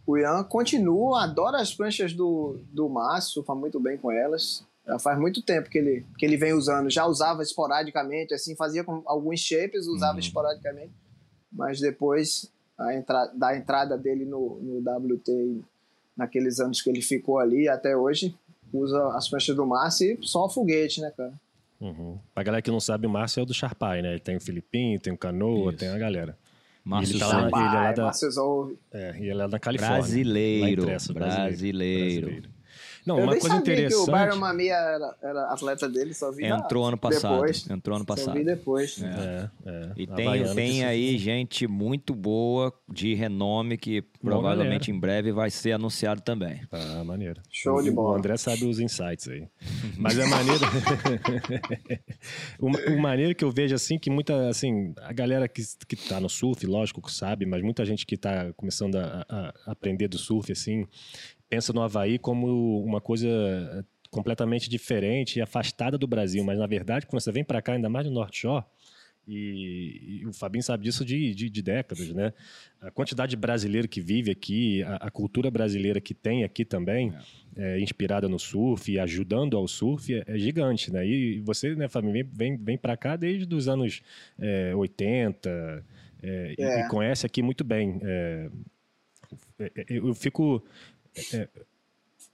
[0.07, 4.65] O Ian continua, adora as pranchas do, do Márcio, faz muito bem com elas.
[4.87, 6.91] Já faz muito tempo que ele, que ele vem usando.
[6.91, 10.19] Já usava esporadicamente, assim, fazia com alguns shapes, usava uhum.
[10.19, 10.93] esporadicamente.
[11.51, 15.63] mas depois a entra, da entrada dele no, no WT,
[16.17, 18.35] naqueles anos que ele ficou ali, até hoje,
[18.73, 21.33] usa as pranchas do Márcio e só foguete, né, cara?
[21.81, 22.19] Uhum.
[22.35, 24.11] Pra galera que não sabe, o Márcio é o do Sharpai, né?
[24.11, 25.79] Ele tem o Filipinho, tem o Canoa, Isso.
[25.79, 26.37] tem a galera.
[26.85, 27.41] Márcio ele tá Souza.
[27.41, 28.13] lá- ele é lá da-.
[28.93, 29.97] É, ele é da Califórnia.
[29.99, 32.54] Brasileiro, Tressa, brasileiro.
[33.07, 34.11] Não, Eu uma nem coisa sabia que o interessante.
[34.11, 37.33] Byron Mamia era, era atleta dele, só vi Entrou ano passado.
[37.35, 37.69] Depois.
[37.71, 38.35] Entrou ano Só passado.
[38.35, 39.03] vi depois.
[39.03, 39.93] É, é.
[39.97, 45.73] E tem, tem aí gente muito boa, de renome, que provavelmente em breve vai ser
[45.73, 46.63] anunciado também.
[46.73, 47.41] Ah, maneiro.
[47.51, 48.15] Show de O- bola.
[48.15, 49.47] O André sabe os insights aí.
[49.99, 50.65] Mas é maneiro.
[52.59, 56.21] o, o maneiro que eu vejo assim, que muita, assim, a galera que, que tá
[56.21, 60.09] no surf, lógico que sabe, mas muita gente que tá começando a, a- a aprender
[60.09, 60.87] do surf, assim,
[61.55, 66.43] pensa no Havaí como uma coisa eh, completamente diferente e afastada do Brasil.
[66.43, 68.65] Mas na verdade, quando você vem para cá, ainda mais no North Shore,
[69.27, 72.35] e, e o Fabinho sabe disso de, de, de décadas, né?
[72.81, 77.15] A quantidade de brasileiro que vive aqui, a, a cultura brasileira que tem aqui também,
[77.57, 81.07] é, inspirada no surf e ajudando ao surf, é, é gigante, né?
[81.07, 84.03] E você, né, Fabinho, vem, vem, vem para cá desde os anos
[84.39, 85.85] é, 80
[86.23, 86.81] é, e- É.
[86.81, 88.01] E, conhece aqui muito bem.
[88.03, 88.51] É,
[89.59, 90.63] é, é, eu fico
[91.33, 91.49] é,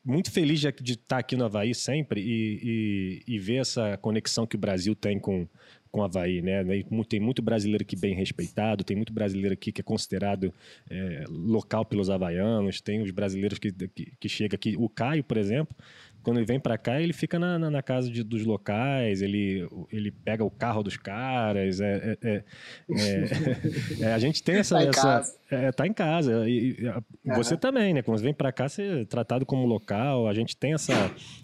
[0.04, 4.46] muito feliz de de estar aqui no Havaí sempre e, e, e ver essa conexão
[4.46, 5.46] que o Brasil tem com,
[5.90, 6.64] com o Havaí, né?
[7.08, 10.52] Tem muito brasileiro aqui bem respeitado, tem muito brasileiro aqui que é considerado
[10.88, 14.74] é, local pelos havaianos, tem os brasileiros que, que, que chega aqui.
[14.78, 15.76] O Caio, por exemplo,
[16.22, 19.66] quando ele vem para cá, ele fica na, na, na casa de- dos locais, ele,
[19.90, 21.80] ele pega o carro dos caras.
[21.80, 22.44] É, é- é-
[22.90, 22.90] é-
[24.04, 24.76] é, a gente tem essa.
[24.76, 25.34] Tá em essa casa.
[25.50, 26.48] é, tá em casa.
[26.48, 26.76] E,
[27.24, 28.02] e, você também, né?
[28.02, 30.28] Quando você vem para cá, você é tratado como local.
[30.28, 30.92] A gente tem essa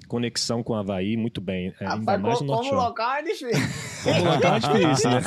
[0.08, 1.72] conexão com o Havaí muito bem.
[1.80, 3.50] É, ainda Rapaz, mais como, no como local é difícil.
[4.04, 5.20] Como local é difícil, né?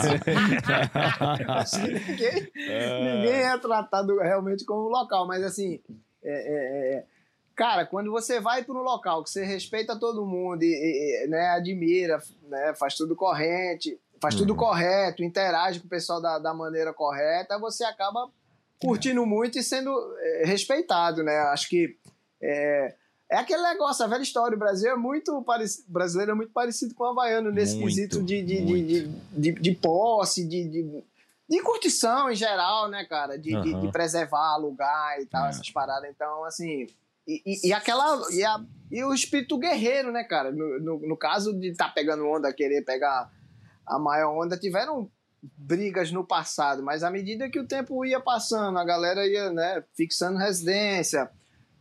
[2.07, 2.47] Ninguém,
[3.15, 5.79] ninguém é tratado realmente como local, mas assim,
[6.23, 7.03] é,
[7.59, 10.67] cara, quando você vai para um local que você respeita todo mundo e,
[11.25, 14.57] e- né, admira, né, faz tudo corrente, faz tudo Uhum.
[14.59, 18.29] correto, interage com o pessoal da, da maneira correta, você acaba
[18.81, 21.37] curtindo muito e sendo é, respeitado, né?
[21.53, 21.97] Acho que
[22.41, 22.95] é,
[23.29, 24.55] é aquele negócio, a velha história.
[24.55, 28.23] O Brasil é muito parecido, brasileiro é muito parecido com o havaiano nesse Muito, quesito
[28.23, 31.03] de, de, de, de, de, de posse, de, de,
[31.49, 33.37] de curtição em geral, né, cara?
[33.37, 33.81] De, de, Aham.
[33.81, 35.49] de preservar, alugar e tal, É.
[35.49, 36.09] essas paradas.
[36.09, 36.87] Então, assim.
[37.29, 38.19] E, e, e aquela.
[38.31, 40.51] E, a- e o espírito guerreiro, né, cara?
[40.51, 43.29] No, no, no caso de estar pegando onda, querer pegar
[43.85, 45.07] a maior onda, tiveram
[45.57, 49.83] brigas no passado, mas à medida que o tempo ia passando, a galera ia, né,
[49.95, 51.29] fixando residência.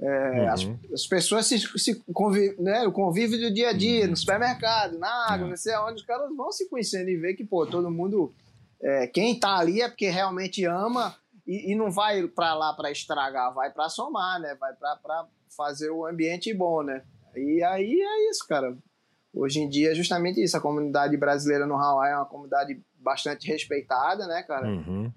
[0.01, 0.79] é, as, Uhum.
[0.95, 4.11] as pessoas se, se convi, né, o convívio do dia a dia, Uhum.
[4.11, 5.51] no supermercado, na água, É.
[5.51, 8.33] não sei aonde, os caras vão se conhecendo e ver que, pô, todo mundo.
[8.81, 12.93] é, quem tá ali é porque realmente ama e, e não vai pra lá pra
[12.93, 14.55] estragar, vai pra somar, né?
[14.55, 17.03] Vai pra fazer o ambiente bom, né?
[17.37, 18.77] E aí é isso, cara.
[19.33, 20.57] Hoje em dia é justamente isso.
[20.57, 24.67] A comunidade brasileira no Hawaii é uma comunidade bastante respeitada, né, cara?
[24.67, 25.13] Uhum.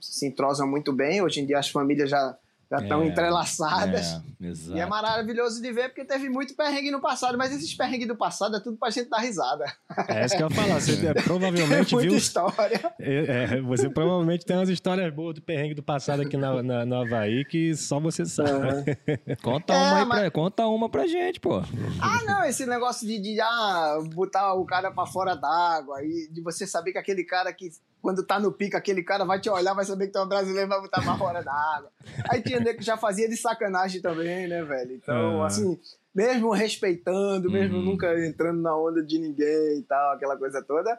[0.00, 1.22] Se entrosam muito bem.
[1.22, 2.36] Hoje em dia as famílias já
[2.70, 4.12] já estão É, entrelaçadas.
[4.14, 4.76] É.
[4.76, 8.16] E é maravilhoso de ver porque teve muito perrengue no passado, mas esses perrengues do
[8.16, 9.64] passado é tudo pra gente dar risada.
[10.08, 10.80] É isso que eu ia falar.
[10.80, 12.18] Você é, provavelmente muita viu.
[12.18, 12.94] história.
[13.00, 16.84] É, é, você provavelmente tem umas histórias boas do perrengue do passado aqui na, na,
[16.84, 18.96] no Havaí que só você sabe.
[19.42, 21.58] Conta, É, uma aí mas- pra, conta uma pra gente, pô.
[22.00, 26.40] Ah, não, esse negócio de, de ah, botar o cara pra fora d'água e de
[26.42, 27.70] você saber que aquele cara que,
[28.06, 30.28] quando tá no pico, aquele cara vai te olhar, vai saber que tu é um
[30.28, 31.90] brasileiro e vai botar pra fora d'água.
[32.30, 34.92] Aí tinha nego que já fazia de sacanagem também, né, velho?
[34.92, 35.46] Então, Ah.
[35.48, 35.76] assim,
[36.14, 37.82] mesmo respeitando, mesmo Uhum.
[37.84, 40.96] nunca entrando na onda de ninguém e tal, aquela coisa toda.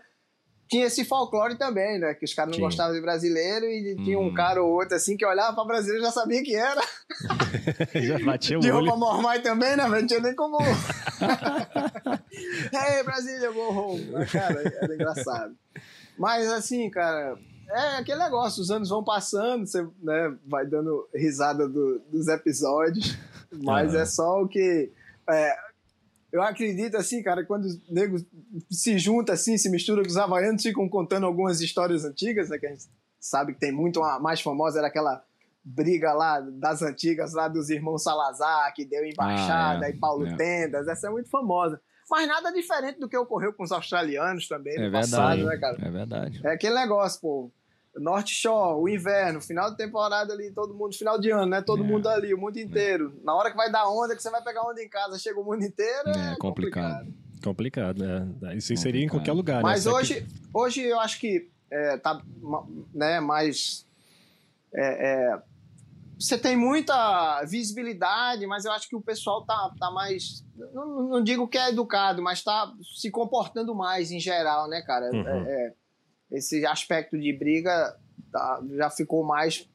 [0.69, 2.13] Tinha esse folclore também, né?
[2.13, 2.67] Que os caras não Tinha.
[2.67, 4.33] gostavam de brasileiro e tinha um Uhum.
[4.33, 6.81] cara ou outro assim que olhava pra brasileiro e já sabia que era.
[7.95, 8.81] Já batia o De olho.
[8.91, 10.01] roupa mormai também, né, velho?
[10.01, 10.57] Não tinha nem como.
[12.73, 14.09] hey, Brasília, go home.
[14.11, 15.55] Mas, Cara, era engraçado.
[16.17, 17.37] Mas, assim, cara,
[17.69, 23.17] é aquele negócio, os anos vão passando, você né, vai dando risada do- dos episódios,
[23.63, 24.01] mas Aham.
[24.01, 24.91] é só o que.
[25.29, 25.55] é,
[26.31, 28.25] eu acredito, assim, cara, quando os negros
[28.69, 32.57] se juntam assim, se misturam com os havaianos, ficam contando algumas histórias antigas, né?
[32.57, 32.85] Que a gente
[33.19, 35.23] sabe que tem muito, a mais famosa era aquela
[35.63, 39.91] briga lá das antigas, lá dos irmãos Salazar, que deu embaixada, Ah, é.
[39.91, 40.35] e Paulo É.
[40.35, 41.79] Tendas, essa é muito famosa.
[42.09, 45.45] Mas nada diferente do que ocorreu com os australianos também É no passado, verdade.
[45.45, 45.77] né, cara?
[45.87, 46.41] É verdade.
[46.45, 47.51] É aquele negócio, pô.
[47.95, 51.61] Norte Shore, o inverno, final de temporada ali, todo mundo, final de ano, né?
[51.63, 51.87] Todo É.
[51.87, 53.19] mundo ali, o mundo inteiro.
[53.23, 55.43] Na hora que vai dar onda, que você vai pegar onda em casa, chega o
[55.43, 56.09] mundo inteiro.
[56.09, 57.11] É É, complicado.
[57.43, 58.55] Complicado, né?
[58.55, 59.09] Isso aí seria em Complicado.
[59.09, 59.91] qualquer lugar, Mas né?
[59.91, 62.21] Hoje, hoje eu acho que é, tá
[62.93, 63.85] né, mais.
[64.73, 65.41] É, é,
[66.19, 70.43] você tem muita visibilidade, mas eu acho que o pessoal tá, tá mais.
[70.73, 75.09] Não, não digo que é educado, mas tá se comportando mais em geral, né, cara?
[75.11, 75.27] Uhum.
[75.27, 75.73] É,
[76.31, 77.95] esse aspecto de briga
[78.31, 79.69] tá, já ficou mais.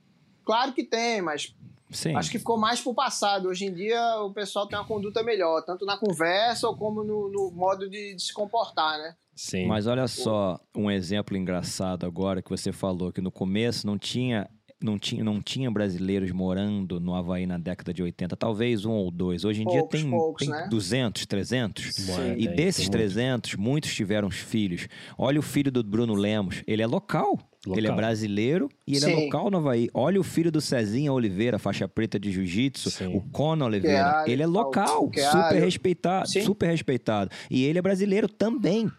[0.45, 1.55] Claro que tem, mas
[1.93, 2.17] Sim.
[2.17, 3.49] Acho que ficou mais pro passado.
[3.49, 7.51] Hoje em dia o pessoal tem uma conduta melhor, tanto na conversa como no, no
[7.53, 9.15] modo de, de, se comportar, né?
[9.37, 9.67] Sim.
[9.67, 14.49] Mas olha só, um exemplo engraçado agora que você falou que no começo não tinha
[14.85, 19.11] não tinha, não tinha brasileiros morando no Havaí na década de 80, talvez um ou
[19.11, 19.45] dois.
[19.45, 20.67] Hoje em poucos, dia tem, poucos, tem né?
[20.71, 21.95] 200, 300.
[21.95, 22.13] Sim.
[22.37, 24.89] E Tem, desses tem 300, muitos tiveram filhos.
[25.17, 27.39] Olha o filho do Bruno Lemos, ele é local.
[27.65, 27.79] Local.
[27.79, 29.25] Ele é brasileiro e ele é Sim.
[29.27, 29.89] local no Havaí.
[29.95, 33.99] Olha o filho do Cezinha Oliveira, faixa preta de jiu-jitsu, o Conan Oliveira.
[33.99, 35.31] Keara, ele é local, Keara.
[35.45, 36.43] super respeitado, Sim.
[36.43, 37.31] super respeitado.
[37.49, 38.91] E ele é brasileiro também.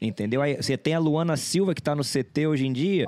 [0.00, 0.40] Entendeu?
[0.40, 3.04] Aí você tem a Luana Silva que tá no CT hoje em dia.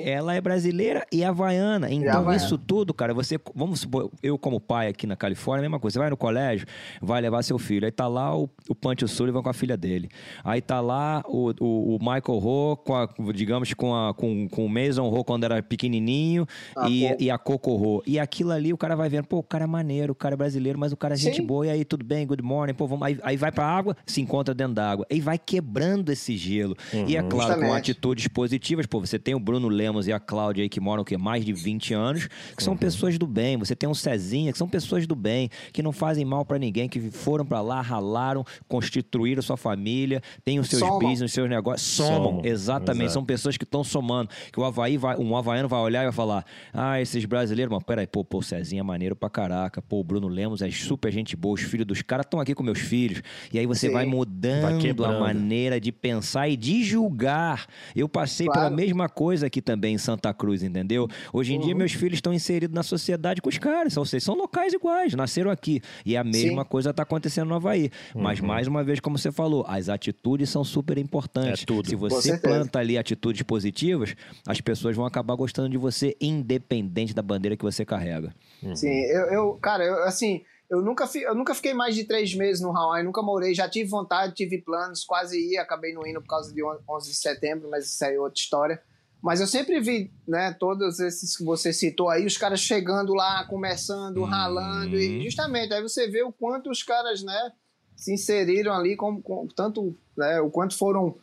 [0.00, 1.88] Ela é brasileira e havaiana.
[1.88, 2.36] Então, havaiana.
[2.36, 3.38] isso tudo, cara, você.
[3.54, 5.92] Vamos supor, eu, como pai aqui na Califórnia, a mesma coisa.
[5.94, 6.66] Você vai no colégio,
[7.00, 7.84] vai levar seu filho.
[7.84, 10.08] Aí tá lá o, o Pancho Sullivan com a filha dele.
[10.42, 14.66] Aí tá lá o, o, o Michael Ho, com a, digamos, com, a, com, com
[14.66, 16.44] o Mason Ho quando era pequenininho
[16.76, 18.02] A e, e a Coco Ho.
[18.04, 20.36] E aquilo ali o cara vai vendo, pô, o cara é maneiro, o cara é
[20.36, 21.46] brasileiro, mas o cara é gente Sim.
[21.46, 21.66] boa.
[21.68, 23.06] E aí, tudo bem, good morning, pô, vamos.
[23.06, 25.06] Aí, aí vai pra água, se encontra dentro da água.
[25.08, 26.76] E vai quebrando esse gelo.
[27.06, 27.76] E é claro, com Justamente.
[27.90, 28.86] atitudes positivas.
[28.86, 31.16] Pô, você tem o Bruno Lemos e a Cláudia aí que moram o quê?
[31.16, 33.56] Mais de 20 anos, que são pessoas do bem.
[33.58, 36.88] Você tem um Cezinha, que são pessoas do bem, que não fazem mal pra ninguém,
[36.88, 40.98] que foram pra lá, ralaram, constituíram sua família, têm os seus Somam.
[40.98, 41.88] business, os seus negócios.
[41.90, 43.02] Somam, Somam, exatamente.
[43.04, 43.12] exato.
[43.12, 44.30] São pessoas que estão somando.
[44.52, 47.84] Que o Havaí vai, um havaiano vai olhar e vai falar: Ah, esses brasileiros, mano,
[47.84, 49.80] peraí, pô, pô, o Cezinha é maneiro pra caraca.
[49.82, 52.62] Pô, o Bruno Lemos é super gente boa, os filhos dos caras estão aqui com
[52.62, 53.22] meus filhos.
[53.52, 53.92] E aí você Sim.
[53.92, 55.20] vai Vai mudando a quebrando.
[55.20, 57.66] maneira de pensar e de julgar.
[57.94, 58.60] Eu passei Claro.
[58.62, 61.08] pela mesma coisa aqui também em Santa Cruz, entendeu?
[61.32, 61.64] Hoje em Uhum.
[61.64, 65.14] dia meus filhos estão inseridos na sociedade com os caras, ou seja, são locais iguais,
[65.14, 65.80] nasceram aqui.
[66.06, 66.68] E a mesma Sim.
[66.68, 67.90] coisa está acontecendo no Havaí.
[68.14, 71.62] Mas mais uma vez, como você falou, as atitudes são super importantes.
[71.62, 71.88] É tudo.
[71.88, 74.14] Se você planta ali atitudes positivas,
[74.46, 78.34] as pessoas vão acabar gostando de você, independente da bandeira que você carrega.
[78.74, 82.34] Sim, eu, eu cara, eu, assim, eu nunca, fi, eu nunca fiquei mais de três
[82.34, 86.20] meses no Hawaii, nunca morei, já tive vontade, tive planos, quase ia, acabei não indo
[86.22, 88.82] por causa de on- 11 de setembro, mas isso aí é outra história.
[89.22, 93.44] Mas eu sempre vi, né, todos esses que você citou aí, os caras chegando lá,
[93.44, 97.52] começando, ralando, e justamente aí você vê o quanto os caras, né,
[97.94, 101.16] se inseriram ali, com, com- tanto, né, o quanto foram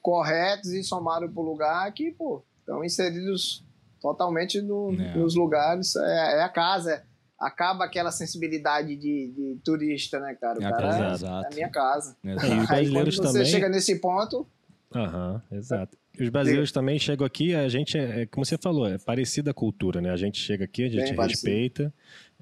[0.00, 3.64] corretos e somaram pro lugar que, pô, estão inseridos
[4.00, 5.16] totalmente no- É.
[5.16, 7.02] nos lugares, é, é a casa,
[7.42, 10.58] acaba aquela sensibilidade de, de turista, né, cara?
[10.58, 11.46] O É a cara casa, é, exato.
[11.50, 12.16] é minha casa.
[12.24, 12.46] Exato.
[12.46, 14.46] E os Aí brasileiros quando você também- chega nesse ponto,
[14.94, 15.96] Aham, exato.
[16.18, 19.50] E os brasileiros também chegam aqui, a gente, é, é como você falou, é parecida
[19.50, 20.10] a cultura, né?
[20.10, 21.92] A gente chega aqui, a gente Bem parecido.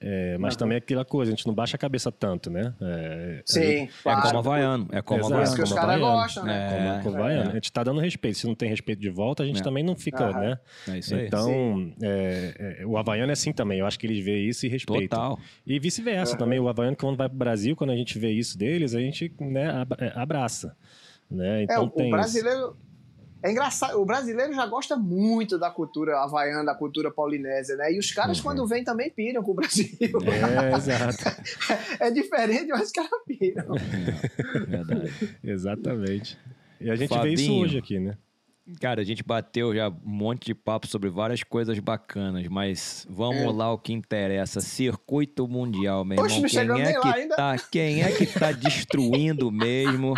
[0.00, 0.58] É, mas Uhum.
[0.60, 2.74] também é aquela coisa, a gente não baixa a cabeça tanto, né?
[2.80, 4.22] É, sim, É claro.
[4.22, 5.28] como havaiano, é como Exato.
[5.30, 5.42] Por havaiano.
[5.44, 6.98] isso que os caras gostam, né?
[6.98, 7.02] É.
[7.02, 7.38] Como, como é.
[7.42, 8.38] A gente tá dando respeito.
[8.38, 9.62] Se não tem respeito de volta, a gente É.
[9.62, 10.58] também não fica, né?
[10.88, 11.26] É isso aí.
[11.26, 13.78] Então, é, é, o Havaiano é assim também.
[13.80, 15.08] Eu acho que eles veem isso e respeitam.
[15.36, 15.38] Total.
[15.66, 16.58] E vice-versa também.
[16.58, 19.70] O Havaiano, quando vai pro Brasil, quando a gente vê isso deles, a gente né,
[19.70, 20.76] abra- é, abraça.
[21.30, 21.60] Né?
[21.60, 22.76] É, Então o, tem o isso.
[23.42, 27.92] É engraçado, o brasileiro já gosta muito da cultura havaiana, da cultura polinésia, né?
[27.92, 28.44] E os caras, Uhum.
[28.44, 29.88] quando vêm, também piram com o Brasil.
[30.00, 31.42] É, exato.
[31.98, 33.64] É diferente, mas os caras piram.
[34.68, 35.38] Verdade.
[35.42, 36.38] Exatamente.
[36.80, 37.62] E a gente vê isso Fabinho.
[37.64, 38.16] hoje aqui, né?
[38.80, 43.42] Cara, a gente bateu já um monte de papo sobre várias coisas bacanas, mas vamos
[43.42, 43.50] É.
[43.50, 44.60] lá o que interessa.
[44.60, 46.76] Circuito mundial, meu Poxa, irmão.
[46.78, 47.36] não Quem é, que ainda.
[47.36, 50.14] tá, quem é que tá destruindo mesmo?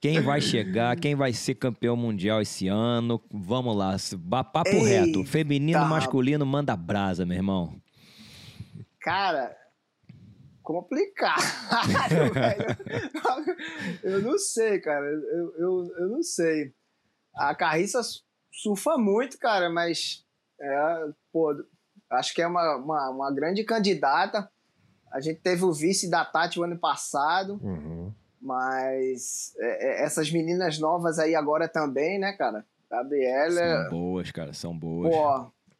[0.00, 0.96] Quem vai chegar?
[0.96, 3.20] Quem vai ser campeão mundial esse ano?
[3.32, 3.96] Vamos lá,
[4.44, 5.24] papo Eita, reto.
[5.24, 6.04] Feminino, rapaz.
[6.04, 7.80] masculino, manda brasa, meu irmão.
[9.00, 9.56] Cara,
[10.62, 11.40] complicado,
[12.34, 12.76] velho.
[14.02, 15.04] Eu não sei, cara.
[15.06, 16.72] Eu, eu, eu não sei.
[17.34, 18.00] A Carriça
[18.52, 20.24] surfa muito, cara, mas
[20.60, 21.54] é, pô,
[22.10, 24.50] acho que é uma, uma, uma grande candidata.
[25.12, 28.12] A gente teve o vice da Tati o ano passado, Uhum.
[28.48, 32.64] Mas é, é, essas meninas novas aí agora também, né, cara?
[32.90, 33.50] Gabriela,
[33.84, 35.10] São boas, cara, são boas.
[35.10, 35.28] Pô,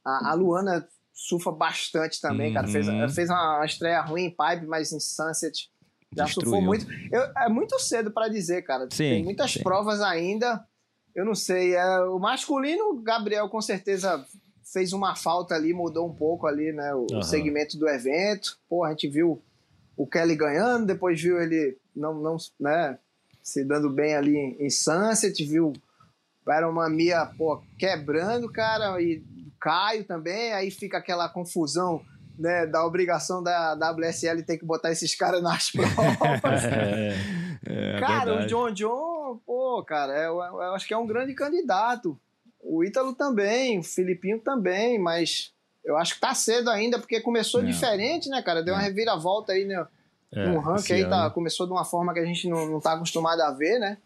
[0.05, 2.69] a, a Luana surfa bastante também, cara.
[2.69, 3.09] Fez, Uhum.
[3.09, 5.69] fez uma estreia ruim em Pipe, mas em Sunset
[6.17, 6.67] já surfou Destruiu.
[6.67, 6.87] muito.
[7.11, 8.85] Eu- é muito cedo pra dizer, cara.
[8.93, 9.63] Sim, Tem muitas sim.
[9.63, 10.65] provas ainda.
[11.15, 11.75] Eu não sei.
[11.75, 14.25] É, o masculino, o Gabriel com certeza
[14.73, 16.95] fez uma falta ali, mudou um pouco ali, né?
[16.95, 17.23] O, o Aham.
[17.23, 18.59] segmento do evento.
[18.69, 19.43] Pô, a gente viu
[19.97, 22.99] o Kelly ganhando, depois viu ele não, não né,
[23.43, 25.73] se dando bem ali em, em Sunset, viu
[26.47, 29.23] o Aeromania, pô, quebrando, cara, e
[29.61, 32.01] Caio também, aí fica aquela confusão
[32.39, 36.65] né, da obrigação da WSL ter que botar esses caras nas provas.
[36.65, 37.15] é,
[37.67, 38.45] é, cara, verdade.
[38.45, 42.19] o John John, pô, cara, eu, eu, acho que é um grande candidato.
[42.61, 45.53] O Ítalo também, o Filipinho também, mas
[45.85, 47.65] eu acho que tá cedo ainda, porque começou é.
[47.65, 48.63] diferente, né, cara?
[48.63, 48.87] Deu uma é.
[48.87, 49.87] reviravolta aí né,
[50.33, 52.93] é, no ranking aí, tá, começou de uma forma que a gente não, não tá
[52.93, 53.99] acostumado a ver, né?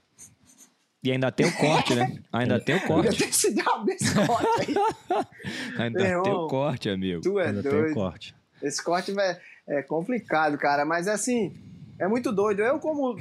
[1.02, 2.22] E ainda tem o corte, né?
[2.32, 3.08] Ainda tem o corte.
[3.08, 5.26] Ainda tem esse diabo desse corte aí.
[5.76, 7.20] ainda Meu tem o corte, amigo.
[7.20, 7.84] Tu é ainda doido.
[7.84, 8.36] Tem o corte.
[8.62, 10.84] Esse corte é, é complicado, cara.
[10.84, 11.56] Mas assim,
[11.98, 12.62] é muito doido.
[12.62, 13.18] Eu, como.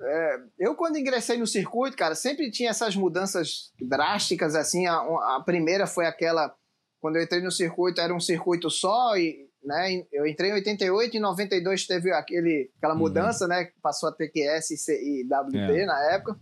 [0.00, 4.88] É, eu, quando ingressei no circuito, cara, sempre tinha essas mudanças drásticas, assim.
[4.88, 4.96] A,
[5.36, 6.52] a primeira foi aquela.
[7.00, 10.04] Quando eu entrei no circuito, era um circuito só e né?
[10.12, 13.00] Eu entrei em 88 e em 92 teve aquele, aquela uhum.
[13.00, 13.50] mudança, uhum.
[13.50, 13.70] né?
[13.82, 15.86] Passou a TQS e, WP é.
[15.86, 16.38] na época.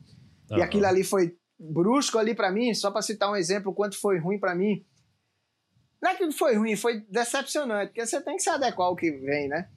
[0.50, 0.58] Uhum.
[0.58, 4.18] E aquilo ali foi brusco ali para mim, só para citar um exemplo, quanto foi
[4.18, 4.84] ruim para mim.
[6.02, 9.10] Não é que foi ruim, foi decepcionante, porque você tem que se adequar ao que
[9.10, 9.68] vem, né?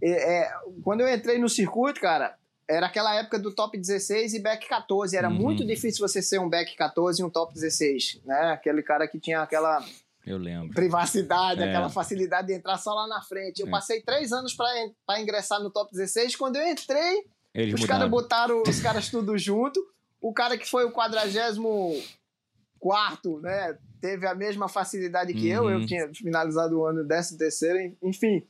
[0.00, 0.50] E, é,
[0.82, 5.16] quando eu entrei no circuito, cara, era aquela época do top 16 e back 14.
[5.16, 5.34] Era uhum.
[5.34, 8.52] muito difícil você ser um back 14 e um top 16, né?
[8.52, 9.82] Aquele cara que tinha aquela
[10.28, 10.74] eu lembro.
[10.74, 11.68] Privacidade, é.
[11.68, 13.60] aquela facilidade de entrar só lá na frente.
[13.60, 13.70] Eu é.
[13.70, 16.34] passei três anos para ingressar no top 16.
[16.36, 17.22] Quando eu entrei,
[17.54, 19.80] Eles os caras botaram os caras tudo junto.
[20.20, 23.78] O cara que foi o 44, né?
[24.00, 25.64] Teve a mesma facilidade que uhum.
[25.64, 25.70] eu.
[25.70, 25.86] Eu uhum.
[25.86, 28.44] tinha finalizado o ano 13 terceiro, enfim.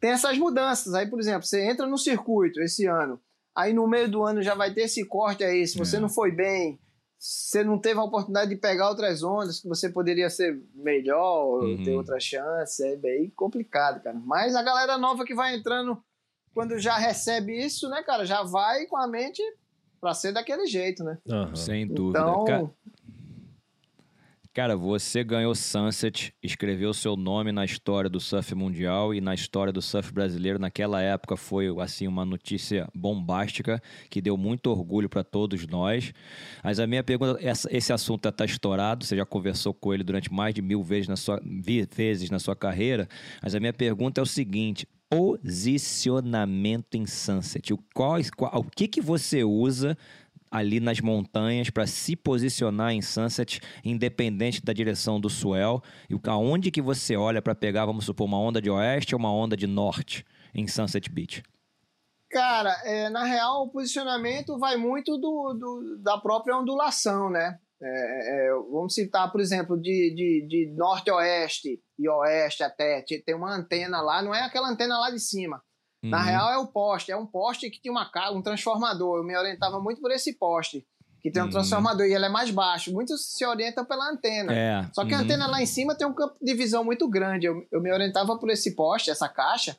[0.00, 0.94] Tem essas mudanças.
[0.94, 3.20] Aí, por exemplo, você entra no circuito esse ano.
[3.54, 5.66] Aí no meio do ano já vai ter esse corte aí.
[5.66, 6.00] Se você é.
[6.00, 6.80] não foi bem,
[7.20, 11.82] você não teve a oportunidade de pegar outras ondas que você poderia ser melhor, uhum.
[11.82, 12.82] ter outra chance.
[12.82, 14.18] É bem complicado, cara.
[14.24, 16.02] Mas a galera nova que vai entrando,
[16.54, 19.42] quando já recebe isso, né, cara, já vai com a mente
[20.00, 21.18] para ser daquele jeito, né?
[21.26, 21.54] Uhum.
[21.54, 22.20] Sem dúvida.
[22.20, 22.74] Então,
[24.52, 29.72] Cara, você ganhou Sunset, escreveu seu nome na história do surf mundial e na história
[29.72, 30.58] do surf brasileiro.
[30.58, 33.80] Naquela época foi assim uma notícia bombástica
[34.10, 36.12] que deu muito orgulho para todos nós.
[36.64, 39.04] Mas a minha pergunta, essa, esse assunto está estourado.
[39.04, 42.56] Você já conversou com ele durante mais de mil vezes na sua vezes na sua
[42.56, 43.08] carreira.
[43.40, 47.72] Mas a minha pergunta é o seguinte: posicionamento em Sunset.
[47.72, 49.96] O, qual, qual, o que, que você usa
[50.50, 56.70] ali nas montanhas para se posicionar em Sunset, independente da direção do swell, e aonde
[56.70, 59.66] que você olha para pegar, vamos supor, uma onda de oeste ou uma onda de
[59.66, 60.24] norte
[60.54, 61.42] em Sunset Beach?
[62.30, 67.58] Cara, é, na real, o posicionamento vai muito do, do da própria ondulação, né?
[67.82, 73.02] É, é, vamos citar, por exemplo, de, de, de norte a oeste e oeste até,
[73.02, 75.62] tem uma antena lá, não é aquela antena lá de cima,
[76.02, 76.10] Uhum.
[76.10, 77.12] Na real, é o poste.
[77.12, 79.18] É um poste que tinha uma um transformador.
[79.18, 80.86] Eu me orientava muito por esse poste.
[81.22, 81.50] Que tem um uhum.
[81.50, 82.92] transformador e ele é mais baixo.
[82.92, 84.52] Muitos se orientam pela antena.
[84.52, 84.88] É.
[84.94, 85.20] Só que uhum.
[85.20, 87.46] a antena lá em cima tem um campo de visão muito grande.
[87.46, 89.76] Eu, eu me orientava por esse poste, essa caixa.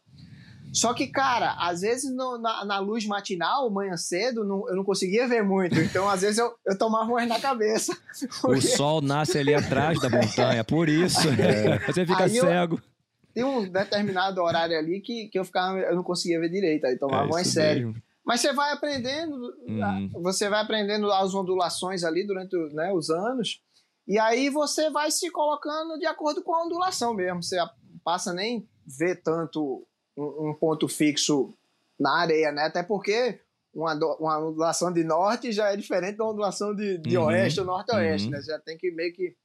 [0.71, 4.85] Só que, cara, às vezes no, na, na, luz matinal, manhã cedo, não, eu não
[4.85, 5.77] conseguia ver muito.
[5.77, 7.97] Então, às vezes, eu, eu tomava umas na cabeça.
[8.41, 8.57] Porque...
[8.59, 11.27] O sol nasce ali atrás da montanha, por isso.
[11.41, 11.79] É.
[11.87, 12.75] Você fica aí cego.
[12.75, 12.90] Eu,
[13.33, 16.97] tem um determinado horário ali que, que eu ficava, eu não conseguia ver direito, aí
[16.97, 17.93] tomava é mais sério.
[18.23, 19.35] Mas você vai aprendendo,
[19.67, 20.09] uhum.
[20.21, 23.61] você vai aprendendo as ondulações ali durante né, os anos,
[24.07, 27.41] e aí você vai se colocando de acordo com a ondulação mesmo.
[27.41, 27.57] Você
[28.03, 31.53] passa nem ver tanto um, um ponto fixo
[31.99, 32.63] na areia, né?
[32.63, 33.39] Até porque
[33.73, 37.25] uma, uma ondulação de norte já é diferente da ondulação de, de uhum.
[37.25, 38.33] oeste ou norte-oeste, uhum.
[38.33, 38.41] né?
[38.41, 39.35] Você já tem que meio que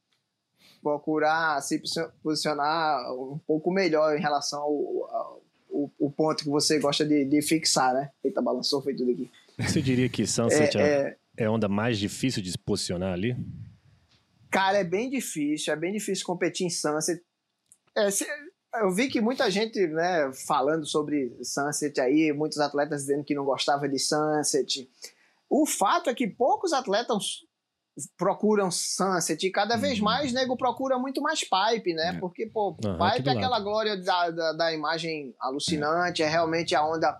[0.81, 1.81] procurar se
[2.23, 7.41] posicionar um pouco melhor em relação ao, ao, ao ponto que você gosta de, de,
[7.41, 8.11] fixar, né?
[8.23, 9.29] Eita, balançou, foi tudo aqui.
[9.59, 13.35] Você diria que Sunset é, é, é a onda mais difícil de se posicionar ali?
[14.49, 17.21] Cara, é bem difícil, é bem difícil competir em Sunset.
[17.95, 18.25] É, se,
[18.75, 23.45] eu vi que muita gente, né, falando sobre Sunset aí, muitos atletas dizendo que não
[23.45, 24.89] gostava de Sunset.
[25.49, 27.45] O fato é que poucos atletas
[28.17, 30.05] procuram Sunset e cada vez uhum.
[30.05, 32.13] mais nego procura muito mais Pipe, né?
[32.15, 32.19] É.
[32.19, 36.25] Porque, pô, uhum, Pipe é aquela glória da, da, da imagem alucinante, é.
[36.25, 36.29] é.
[36.29, 37.19] realmente a onda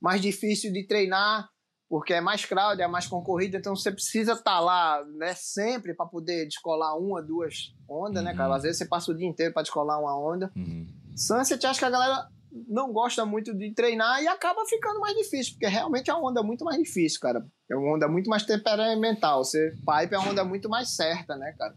[0.00, 1.48] mais difícil de treinar,
[1.88, 5.94] porque é mais crowd, é mais concorrida, então você precisa estar tá lá, né, sempre
[5.94, 8.28] para poder descolar uma, duas ondas, uhum.
[8.28, 8.50] né, cara?
[8.50, 8.56] Uhum.
[8.56, 10.50] Às vezes você passa o dia inteiro para descolar uma onda.
[10.56, 10.86] Uhum.
[11.16, 12.28] Sunset, acho que a galera
[12.68, 16.42] não gosta muito de treinar e acaba ficando mais difícil, porque realmente é uma onda
[16.42, 17.44] muito mais difícil, cara.
[17.70, 19.44] É uma onda muito mais temperamental.
[19.44, 21.74] Você, pipe é uma onda muito mais certa, né, cara?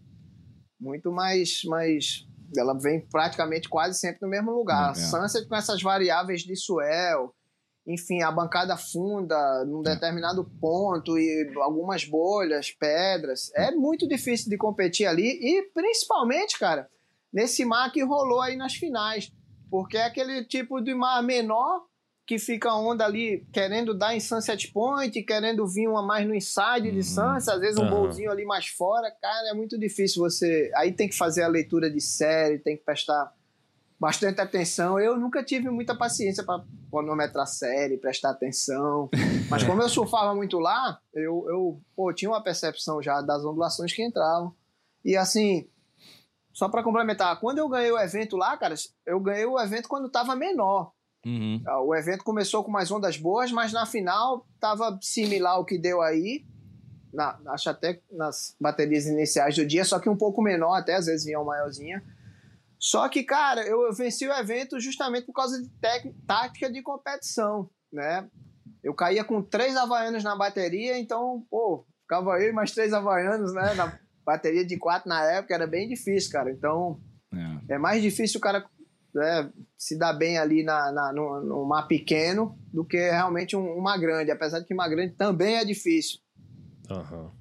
[0.79, 2.25] Muito mais, mais.
[2.57, 4.91] Ela vem praticamente quase sempre no mesmo lugar.
[4.91, 4.95] É.
[4.95, 7.33] Sunset com essas variáveis de swell.
[7.85, 13.51] enfim, a bancada funda num determinado ponto e algumas bolhas, pedras.
[13.55, 16.87] É muito difícil de competir ali e principalmente, cara,
[17.33, 19.31] nesse mar que rolou aí nas finais,
[19.69, 21.83] porque é aquele tipo de mar menor
[22.25, 26.35] que fica a onda ali querendo dar em Sunset Point, querendo vir uma mais no
[26.35, 27.03] inside de uhum.
[27.03, 27.89] Sunset, às vezes um uhum.
[27.89, 29.09] bolzinho ali mais fora.
[29.19, 30.71] Cara, é muito difícil você.
[30.75, 33.33] Aí tem que fazer a leitura de série, tem que prestar
[33.99, 34.99] bastante atenção.
[34.99, 39.09] Eu nunca tive muita paciência para cronometrar série, prestar atenção.
[39.49, 43.91] Mas como eu surfava muito lá, eu, eu pô, tinha uma percepção já das ondulações
[43.91, 44.53] que entravam.
[45.03, 45.67] E assim,
[46.59, 50.07] só para complementar, quando eu ganhei o evento lá, cara, eu ganhei o evento quando
[50.07, 50.91] estava menor.
[51.25, 51.63] Uhum.
[51.65, 55.77] Ah, o evento começou com mais ondas boas, mas na final estava similar ao que
[55.77, 56.45] deu aí.
[57.13, 61.05] Na, acho até nas baterias iniciais do dia, só que um pouco menor, até às
[61.05, 62.03] vezes vinha uma maiorzinha.
[62.77, 65.69] Só que, cara, eu venci o evento justamente por causa de
[66.27, 68.29] tática de competição, né?
[68.83, 73.53] Eu caía com três havaianos na bateria, então, pô, ficava eu e mais três havaianos,
[73.53, 73.73] né?
[73.75, 73.97] Na
[74.29, 76.51] bateria de quatro na época era bem difícil, cara.
[76.51, 76.99] Então,
[77.33, 78.63] é, é mais difícil o cara
[79.13, 83.73] né, se dar bem ali na, na, no, no mar pequeno do que realmente um,
[83.73, 86.19] uma grande, apesar de que uma grande também é difícil.
[86.91, 87.31] Uhum.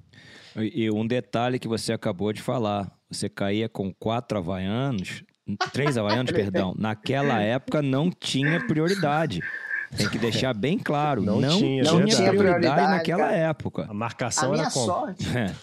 [0.63, 5.23] E, e um detalhe que você acabou de falar, você caía com quatro havaianos,
[5.71, 9.41] três havaianos, perdão, naquela época não tinha prioridade.
[9.95, 13.35] Tem que deixar bem claro, não, não tinha, não tinha prioridade, prioridade naquela cara.
[13.35, 13.87] época.
[13.89, 14.85] A marcação a era como?
[14.85, 15.55] Sorte, é.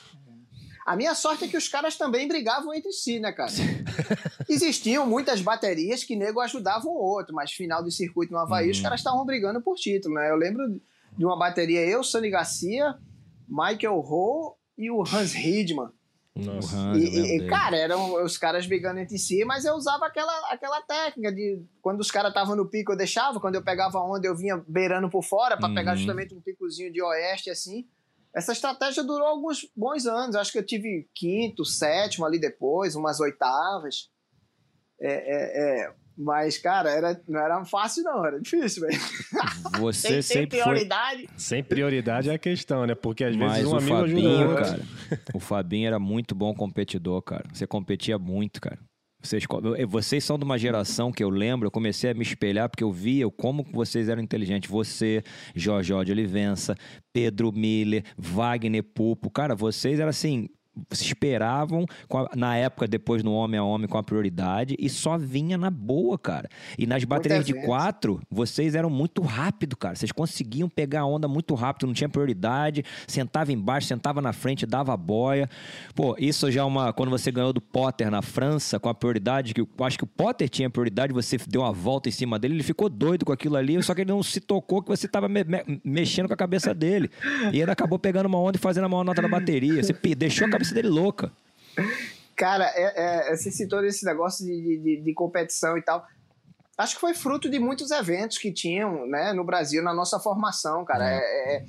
[0.86, 3.50] A minha sorte é que os caras também brigavam entre si, né, cara?
[4.48, 8.76] Existiam muitas baterias que nego ajudavam o outro, mas final de circuito no Havaí, os
[8.76, 8.84] uhum.
[8.84, 10.30] caras estavam brigando por título, né?
[10.30, 10.62] Eu lembro
[11.18, 12.94] de uma bateria, eu, Sonny Garcia,
[13.48, 15.90] Michael Ho e o Hans Hidman.
[16.36, 20.82] Nossa, e, e cara, eram os caras brigando entre si, mas eu usava aquela, aquela
[20.82, 24.36] técnica de quando os caras estavam no pico eu deixava, quando eu pegava onda eu
[24.36, 25.74] vinha beirando por fora para uhum.
[25.74, 27.88] pegar justamente um picozinho de oeste assim.
[28.36, 30.36] Essa estratégia durou alguns bons anos.
[30.36, 34.10] Acho que eu tive quinto, sétimo ali depois, umas oitavas.
[35.00, 35.92] É, é, é.
[36.18, 38.98] Mas, cara, era, não era fácil, não, era difícil, velho.
[39.80, 41.26] Você tem, sempre prioridade.
[41.26, 41.38] Foi...
[41.38, 42.94] Sem prioridade é a questão, né?
[42.94, 44.82] Porque às Mas vezes um o amigo Fabinho, ajuda cara,
[45.34, 47.44] o Fabinho era muito bom competidor, cara.
[47.52, 48.78] Você competia muito, cara.
[49.26, 49.44] Vocês,
[49.88, 52.92] vocês são de uma geração que eu lembro, eu comecei a me espelhar porque eu
[52.92, 54.70] via como vocês eram inteligentes.
[54.70, 55.22] Você,
[55.54, 56.76] Jorge de Olivença,
[57.12, 59.30] Pedro Miller, Wagner Pupo.
[59.30, 60.48] Cara, vocês eram assim,
[60.90, 65.18] se esperavam a, na época depois no homem a homem com a prioridade e só
[65.18, 66.48] vinha na boa, cara.
[66.78, 69.94] E nas baterias de quatro, vocês eram muito rápido, cara.
[69.94, 74.66] Vocês conseguiam pegar a onda muito rápido, não tinha prioridade, sentava embaixo, sentava na frente,
[74.66, 75.48] dava boia.
[75.94, 79.54] Pô, isso já é uma quando você ganhou do Potter na França com a prioridade
[79.54, 82.54] que eu acho que o Potter tinha prioridade, você deu uma volta em cima dele,
[82.54, 85.28] ele ficou doido com aquilo ali, só que ele não se tocou que você estava
[85.28, 87.10] me, me, mexendo com a cabeça dele.
[87.52, 89.82] E ele acabou pegando uma onda e fazendo a maior nota da bateria.
[89.82, 91.32] Você deixou a cabeça cabeça dele louca.
[92.34, 96.06] Cara, é, é, você citou esse negócio de, de, de, competição e tal.
[96.76, 100.84] Acho que foi fruto de muitos eventos que tinham né, no Brasil, na nossa formação,
[100.84, 101.10] cara.
[101.10, 101.16] É.
[101.16, 101.64] é, é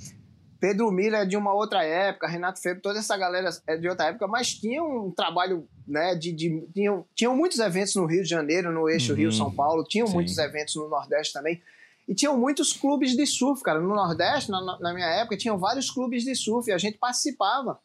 [0.59, 4.07] Pedro Miller é de uma outra época, Renato Febre, toda essa galera é de outra
[4.07, 8.29] época, mas tinha um trabalho, né, de, de tinham, tinham muitos eventos no Rio de
[8.29, 9.19] Janeiro, no eixo uhum.
[9.19, 10.15] Rio-São Paulo, tinham Sim.
[10.15, 11.61] muitos eventos no Nordeste também.
[12.07, 13.79] E tinham muitos clubes de surf, cara.
[13.79, 17.79] No Nordeste, na, na minha época, tinham vários clubes de surf e a gente participava.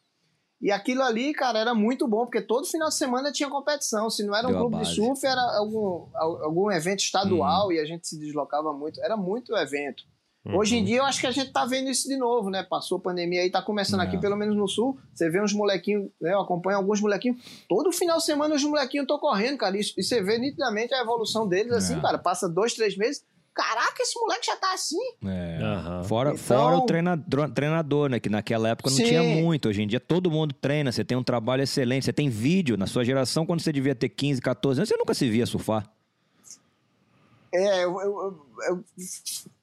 [0.63, 4.09] E aquilo ali, cara, era muito bom, porque todo final de semana tinha competição.
[4.09, 7.73] Se não era um Deu clube de surf, era algum, algum evento estadual uhum.
[7.73, 9.03] e a gente se deslocava muito.
[9.03, 10.03] Era muito evento.
[10.45, 10.55] Uhum.
[10.55, 12.63] Hoje em dia, eu acho que a gente tá vendo isso de novo, né?
[12.63, 14.05] Passou a pandemia aí, tá começando é.
[14.05, 14.97] aqui, pelo menos no sul.
[15.13, 16.33] Você vê uns molequinhos, né?
[16.33, 17.43] Eu acompanho alguns molequinhos.
[17.67, 19.75] Todo final de semana os molequinhos estão correndo, cara.
[19.75, 22.01] E, e você vê nitidamente a evolução deles, assim, é.
[22.01, 22.17] cara.
[22.17, 23.21] Passa dois, três meses
[23.53, 24.97] caraca, esse moleque já tá assim.
[25.25, 25.59] É.
[25.61, 26.03] Uhum.
[26.03, 26.43] Fora, então...
[26.43, 28.19] fora o treinador, treinador, né?
[28.19, 29.05] Que naquela época não Sim.
[29.05, 29.69] tinha muito.
[29.69, 32.77] Hoje em dia todo mundo treina, você tem um trabalho excelente, você tem vídeo.
[32.77, 35.89] Na sua geração, quando você devia ter 15, 14 anos, você nunca se via surfar.
[37.53, 38.83] É, eu, eu, eu,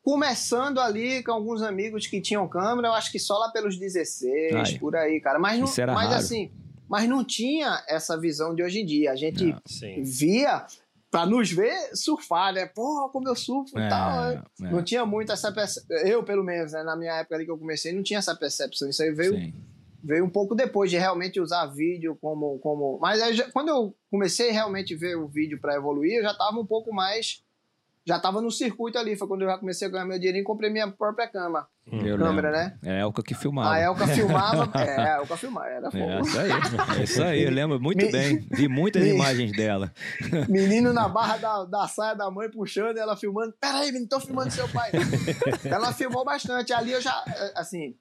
[0.02, 4.54] começando ali com alguns amigos que tinham câmera, eu acho que só lá pelos 16,
[4.54, 5.40] Ai, por aí, cara.
[5.40, 6.14] Mas, não, mas raro.
[6.14, 6.52] assim,
[6.88, 9.10] mas não tinha essa visão de hoje em dia.
[9.10, 9.56] A gente
[10.02, 10.64] via
[11.10, 12.66] para nos ver surfar, né?
[12.66, 14.30] Pô, como eu surfo e é, tal.
[14.30, 14.42] É.
[14.60, 15.96] Não tinha muito essa percepção.
[15.98, 16.82] Eu, pelo menos, né?
[16.82, 18.88] na minha época ali que eu comecei, não tinha essa percepção.
[18.88, 19.52] Isso aí veio,
[20.02, 22.58] veio um pouco depois de realmente usar vídeo como.
[22.60, 22.98] como...
[23.00, 26.58] Mas aí, quando eu comecei realmente a ver o vídeo para evoluir, eu já estava
[26.58, 27.42] um pouco mais
[28.06, 29.16] já tava no circuito ali.
[29.16, 31.66] Foi quando eu já comecei a ganhar meu dinheiro e comprei minha própria cama.
[31.92, 32.52] Eu câmera, lembro.
[32.52, 32.78] né?
[32.84, 33.70] É a Elka que filmava.
[33.74, 34.70] A Elka filmava.
[34.78, 35.66] é, a Elka filmava.
[35.66, 36.04] Era fogo.
[36.04, 38.46] É isso aí, é isso aí, eu lembro muito Me- bem.
[38.50, 39.92] Vi muitas Me- imagens dela.
[40.48, 43.52] Menino na barra da, da saia da mãe puxando, ela filmando.
[43.60, 44.90] Peraí, não tô filmando seu pai.
[44.92, 45.00] não."
[45.72, 46.72] ela filmou bastante.
[46.72, 47.94] Ali eu já, é, assim,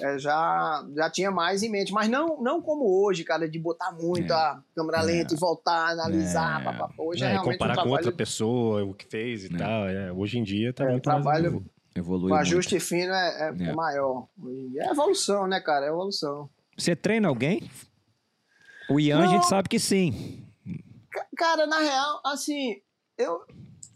[0.00, 1.92] é, já, já tinha mais em mente.
[1.92, 6.62] Mas não, não como hoje, cara, de botar muito a câmera lenta e voltar, analisar.
[6.62, 7.00] É.
[7.02, 9.58] Hoje é, É, realmente um comparar com trabalho outra pessoa, o que fez e É.
[9.58, 9.88] tal.
[9.88, 10.12] é.
[10.12, 11.64] Hoje em dia tá É, muito trabalho- mais...
[11.94, 12.40] Evolui O muito.
[12.42, 13.68] ajuste fino é, é- É.
[13.70, 14.28] é maior.
[14.76, 15.86] É evolução, né, cara?
[15.86, 16.50] É evolução.
[16.76, 17.70] Você treina alguém?
[18.90, 19.30] O Ian a Não.
[19.30, 20.44] gente sabe que sim.
[21.10, 22.76] Ca- Cara, na real, assim,
[23.16, 23.40] eu.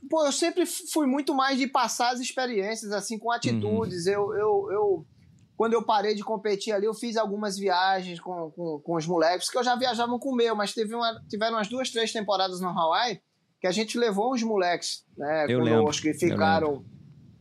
[0.09, 4.07] Pô, eu sempre fui muito mais de passar as experiências, assim, com atitudes.
[4.07, 5.07] Eu, eu, eu.
[5.61, 9.51] Quando eu parei de competir ali, eu fiz algumas viagens com, com, com os moleques,
[9.51, 12.63] que eu já viajava com o meu, mas teve uma, tiveram umas duas, três temporadas
[12.63, 13.21] no Hawaii
[13.61, 16.85] que a gente levou uns moleques né, Eu conosco lembro, e eu ficaram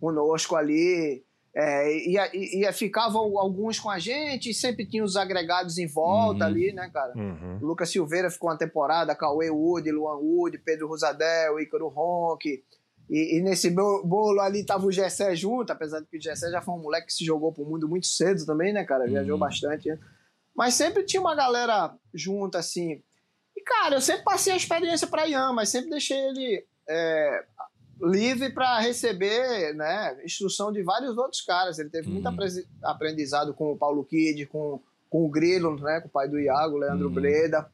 [0.01, 1.24] conosco ali.
[1.55, 6.43] É, ia, ia, ficavam alguns com a gente, e sempre tinha os agregados em volta
[6.43, 6.51] Uhum.
[6.51, 7.13] ali, né, cara?
[7.15, 7.59] Uhum.
[7.61, 12.65] Lucas Silveira ficou uma temporada, Cauê Wood, Luan Wood, Pedro Rosadel, Ícaro Ronque.
[13.10, 16.51] E, e nesse bo- bolo ali tava o Gessé junto, apesar de que o Gessé
[16.51, 19.05] já foi um moleque que se jogou pro mundo muito cedo também, né, cara?
[19.07, 19.39] Viajou Uhum.
[19.39, 19.89] bastante.
[19.89, 19.97] né?
[20.55, 23.01] Mas sempre tinha uma galera junto, assim.
[23.57, 27.43] E, cara, eu sempre passei a experiência pra Ian, mas sempre deixei ele é,
[28.01, 31.80] livre para receber né, instrução de vários outros caras.
[31.80, 32.34] Ele teve muito Uhum.
[32.34, 34.80] apre- aprendizado com o Paulo Kidd, com,
[35.10, 37.14] com o Grilo, né, com o pai do Iago, Leandro Uhum.
[37.14, 37.70] Breda,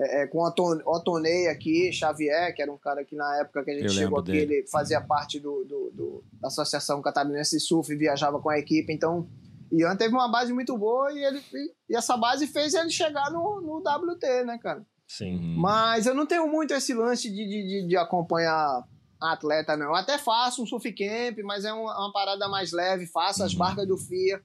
[0.00, 3.62] é, é, com o Oton- Otonei aqui, Xavier, que era um cara que na época
[3.64, 4.54] que a gente Eu chegou aqui, dele.
[4.54, 8.58] ele fazia parte do, do- do- da Associação Catarinense de Surf e viajava com a
[8.58, 8.92] equipe.
[8.92, 9.28] Então,
[9.70, 13.30] Ian teve uma base muito boa e, ele, e, e essa base fez ele chegar
[13.30, 14.84] no, no WT, né, cara?
[15.06, 15.54] Sim.
[15.58, 18.84] Mas eu não tenho muito esse lance de, de, de- acompanhar
[19.20, 19.86] atleta, não.
[19.86, 23.52] Eu até faço um surf camp, mas é uma, uma parada mais leve, faço as
[23.52, 23.58] Uhum.
[23.58, 24.40] barcas do FIA,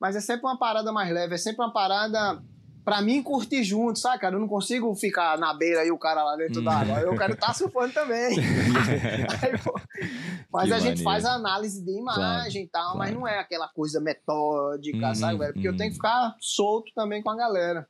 [0.00, 2.42] mas é sempre uma parada mais leve, é sempre uma parada
[2.88, 4.34] pra mim curtir junto, sabe, cara?
[4.34, 6.64] Eu não consigo ficar na beira e o cara lá dentro Uhum.
[6.64, 7.00] da água.
[7.00, 8.34] Eu quero estar surfando também.
[9.42, 9.78] Aí, pô,
[10.50, 11.04] mas Que a gente maneiro.
[11.04, 13.20] faz a análise de imagem e tal, mas claro.
[13.20, 15.52] não é aquela coisa metódica, Uhum, sabe, velho?
[15.52, 15.76] Porque eu uhum.
[15.76, 17.86] tenho que ficar solto também com a galera.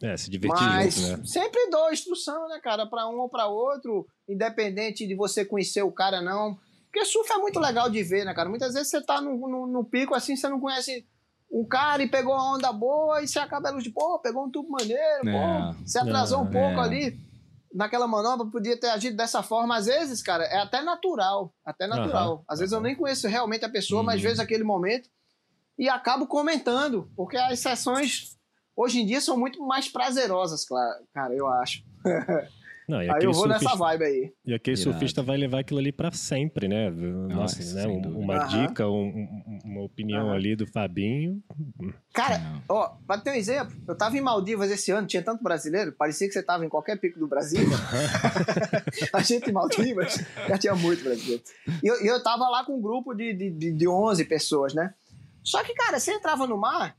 [0.00, 1.24] É, se divertir Mas junto, né?
[1.26, 5.90] sempre dou instrução, né, cara, para um ou para outro, independente de você conhecer o
[5.92, 6.56] cara não.
[6.84, 8.48] Porque surf é muito legal de ver, né, cara?
[8.48, 11.04] Muitas vezes você tá no, no, no pico assim, você não conhece
[11.50, 14.70] um cara e pegou uma onda boa e você acaba elogiando, pô, pegou um tubo
[14.70, 16.84] maneiro, É, pô, você atrasou um é, pouco é.
[16.84, 17.30] ali.
[17.72, 19.76] Naquela manobra, podia ter agido dessa forma.
[19.76, 21.54] Às vezes, cara, é até natural.
[21.64, 22.32] Até natural.
[22.34, 24.28] Aham, Às vezes eu nem conheço realmente a pessoa, mas Uhum.
[24.28, 25.08] vejo aquele momento
[25.78, 27.08] e acabo comentando.
[27.14, 28.36] Porque as sessões
[28.76, 30.64] hoje em dia são muito mais prazerosas,
[31.14, 31.84] cara, eu acho.
[32.90, 34.32] Não, e Aí eu vou surfista, nessa vibe aí.
[34.44, 34.90] E aquele Irado.
[34.92, 36.90] surfista vai levar aquilo ali pra sempre, né?
[36.90, 37.86] Nossa, Nossa, né?
[37.86, 38.18] Um- dúvida.
[38.20, 40.34] Uma dica, um- um- uma opinião Aham.
[40.34, 41.42] ali do Fabinho.
[42.12, 42.62] Cara, Não.
[42.68, 46.26] ó, pra ter um exemplo, eu tava em Maldivas esse ano, tinha tanto brasileiro, parecia
[46.26, 47.60] que você tava em qualquer pico do Brasil.
[49.12, 50.18] a gente em Maldivas
[50.48, 51.42] já tinha muito brasileiro.
[51.82, 54.94] E eu, eu tava lá com um grupo de, de, de, de 11 pessoas, né?
[55.42, 56.96] Só que, cara, você entrava no mar,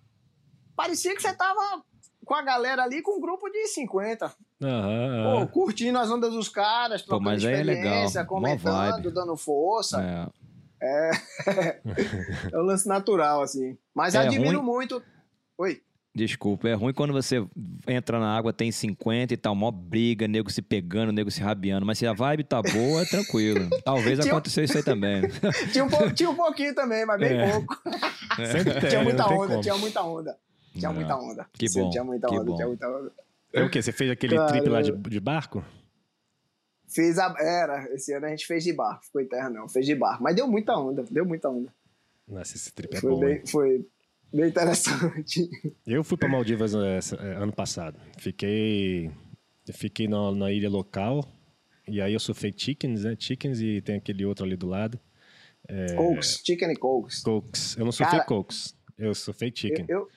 [0.75, 1.83] parecia que você tava
[2.25, 4.31] com a galera ali com um grupo de 50.
[4.61, 5.47] Pô, aham.
[5.47, 10.01] curtindo as ondas dos caras, Pô, trocando mas aí é legal, experiência, comentando, dando força.
[10.81, 11.11] É.
[12.51, 13.77] É um lance natural, assim.
[13.93, 14.65] Mas É admiro ruim?
[14.65, 15.01] muito.
[15.57, 15.81] Oi.
[16.13, 17.45] Desculpa, é ruim quando você
[17.87, 21.85] entra na água, tem 50 e tal, mó briga, nego se pegando, nego se rabiando.
[21.85, 23.69] Mas se a vibe tá boa, é tranquilo.
[23.85, 25.21] Talvez Tinha- aconteceu isso aí também.
[25.71, 27.51] Tinha um, tinha um pouquinho também, mas bem É.
[27.51, 27.77] pouco.
[28.51, 30.37] Sempre tem, tinha muita onda, tinha muita onda.
[30.77, 31.45] Tinha muita onda.
[31.53, 32.55] que Sim, bom, Tinha muita que onda, bom.
[32.55, 33.11] tinha muita onda.
[33.53, 33.81] É o quê?
[33.81, 35.63] Você fez aquele Cara, trip lá de, de barco?
[36.87, 37.33] Fiz a.
[37.39, 40.23] Era, esse ano a gente fez de barco, ficou em terra não, fez de barco.
[40.23, 41.73] Mas deu muita onda, deu muita onda.
[42.27, 43.23] Nossa, esse trip é foi, bom.
[43.27, 43.35] hein?
[43.35, 43.85] bem, foi
[44.33, 45.49] bem interessante.
[45.85, 47.99] Eu fui para Maldivas essa- eh, ano passado.
[48.17, 49.11] Fiquei,
[49.73, 51.25] fiquei na, na ilha local.
[51.87, 53.15] E aí eu surfei chickens, né?
[53.19, 54.99] Chickens e tem aquele outro ali do lado.
[55.97, 57.21] Cokes, chicken e cokes.
[57.21, 57.75] Cokes.
[57.77, 58.75] Eu não surfei Cara, cokes.
[58.97, 59.85] Eu surfei chicken.
[59.89, 60.07] Eu, eu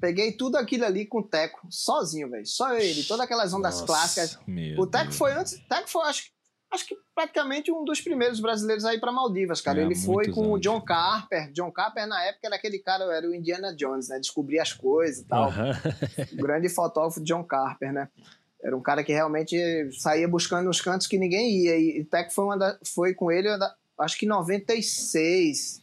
[0.00, 2.46] peguei tudo aquilo ali com o Teco, sozinho, velho.
[2.46, 3.86] Só ele, todas aquelas ondas Nossa.
[3.86, 4.38] clássicas.
[4.78, 5.16] O Teco Deus.
[5.16, 5.60] foi antes.
[5.68, 6.30] Teco foi, acho, que-
[6.70, 9.80] acho que praticamente um dos primeiros brasileiros aí pra Maldivas, cara.
[9.80, 10.60] É, Ele foi com o anos.
[10.60, 11.50] John Carper.
[11.52, 14.18] John Carper, na época, era aquele cara, era o Indiana Jones, né?
[14.18, 15.44] Descobria as coisas e tal.
[15.48, 15.70] Aham.
[16.32, 18.08] O grande fotógrafo John Carper, né?
[18.62, 19.56] Era um cara que realmente
[19.92, 21.76] saía buscando os cantos que ninguém ia.
[21.78, 23.48] E o Teco foi, uma da- foi com ele,
[23.98, 25.82] acho que em 96.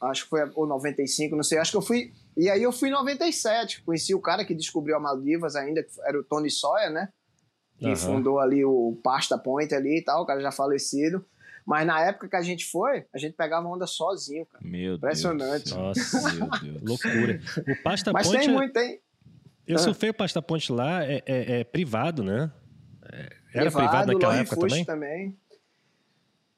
[0.00, 1.58] Acho que foi, ou 95, não sei.
[1.58, 2.12] Acho que eu fui.
[2.40, 3.82] E aí eu fui em 97.
[3.82, 7.10] Conheci o cara que descobriu a Maldivas ainda, que era o Tony Sawyer, né?
[7.78, 7.96] Que Aham.
[7.96, 11.24] fundou ali o Pasta Point ali e tal, o cara já falecido.
[11.66, 14.64] Mas na época que a gente foi, a gente pegava onda sozinho, cara.
[14.66, 15.64] Meu Impressionante.
[15.74, 15.76] Deus.
[15.76, 16.82] Nossa, Meu Deus.
[16.82, 17.40] loucura.
[17.68, 18.38] O Pasta Mas Ponte.
[18.38, 19.00] tem muito, tem.
[19.66, 19.78] Eu Ah.
[19.78, 22.50] surfei o Pasta Ponte lá, é, é- é privado, né?
[23.12, 25.36] É- Era privado, naquela Long época Fush também?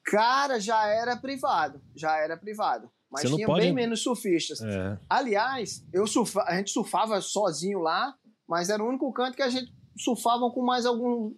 [0.05, 1.81] Cara, já era privado.
[1.95, 2.89] Já era privado.
[3.13, 4.61] Mas tinha pode- bem menos surfistas.
[4.61, 4.97] É.
[5.09, 8.13] Aliás, eu surfa, a gente surfava sozinho lá,
[8.47, 11.31] mas era o único canto que a gente surfava com mais algum,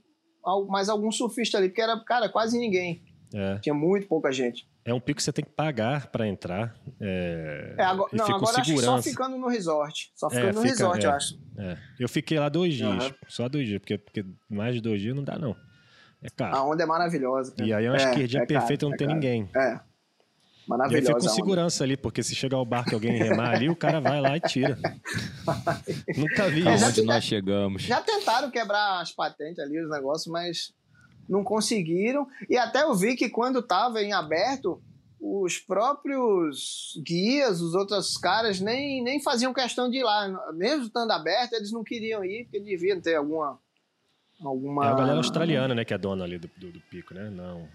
[0.44, 3.04] al- mais algum surfista ali, porque era, cara, quase ninguém.
[3.34, 3.58] É.
[3.60, 4.68] Tinha muito pouca gente.
[4.86, 6.76] É um pico que você tem que pagar pra entrar.
[7.02, 9.10] É, É, agora, e não, agora acho que só segurança.
[9.10, 10.12] ficando no resort.
[10.16, 11.08] Só É, ficando no fica- resort, é.
[11.08, 11.40] eu acho.
[11.58, 11.78] É.
[12.00, 12.90] Eu fiquei lá dois dias.
[13.04, 13.14] Aham.
[13.28, 15.56] Só dois dias, porque, porque mais de dois dias não dá, não.
[16.22, 16.56] É caro.
[16.56, 17.52] A onda é maravilhosa.
[17.56, 17.68] cara.
[17.68, 19.50] E aí é uma É, esquerdinha é caro, não tem ninguém.
[19.56, 19.80] É.
[20.68, 21.08] E aí Maravilhosa.
[21.08, 24.00] fica com segurança ali, porque se chegar ao barco e alguém remar ali, o cara
[24.00, 24.78] vai lá e tira.
[26.18, 26.68] Nunca vi.
[26.68, 27.84] Aonde nós chegamos?
[27.84, 30.74] Já tentaram quebrar as patentes ali, os negócios, mas
[31.30, 32.28] não conseguiram.
[32.50, 34.82] E até eu vi que quando estava em aberto,
[35.20, 40.28] os próprios guias, os outros caras, nem, nem faziam questão de ir lá.
[40.54, 43.60] Mesmo estando aberto, eles não queriam ir, porque deviam ter alguma.
[44.42, 44.86] alguma...
[44.86, 47.30] É a galera australiana, né, que é dona ali do, do, do pico, né?
[47.30, 47.68] Não.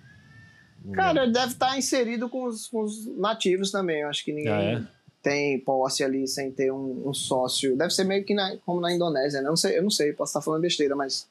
[0.93, 1.33] Cara, lembro.
[1.33, 4.01] deve estar inserido com os, com os nativos também.
[4.01, 4.83] Eu acho que ninguém Ah, é?
[5.23, 7.77] tem posse ali sem ter um, um sócio.
[7.77, 9.47] Deve ser meio que na- como na Indonésia, né?
[9.47, 11.29] Eu não sei, eu não sei, posso estar falando besteira, mas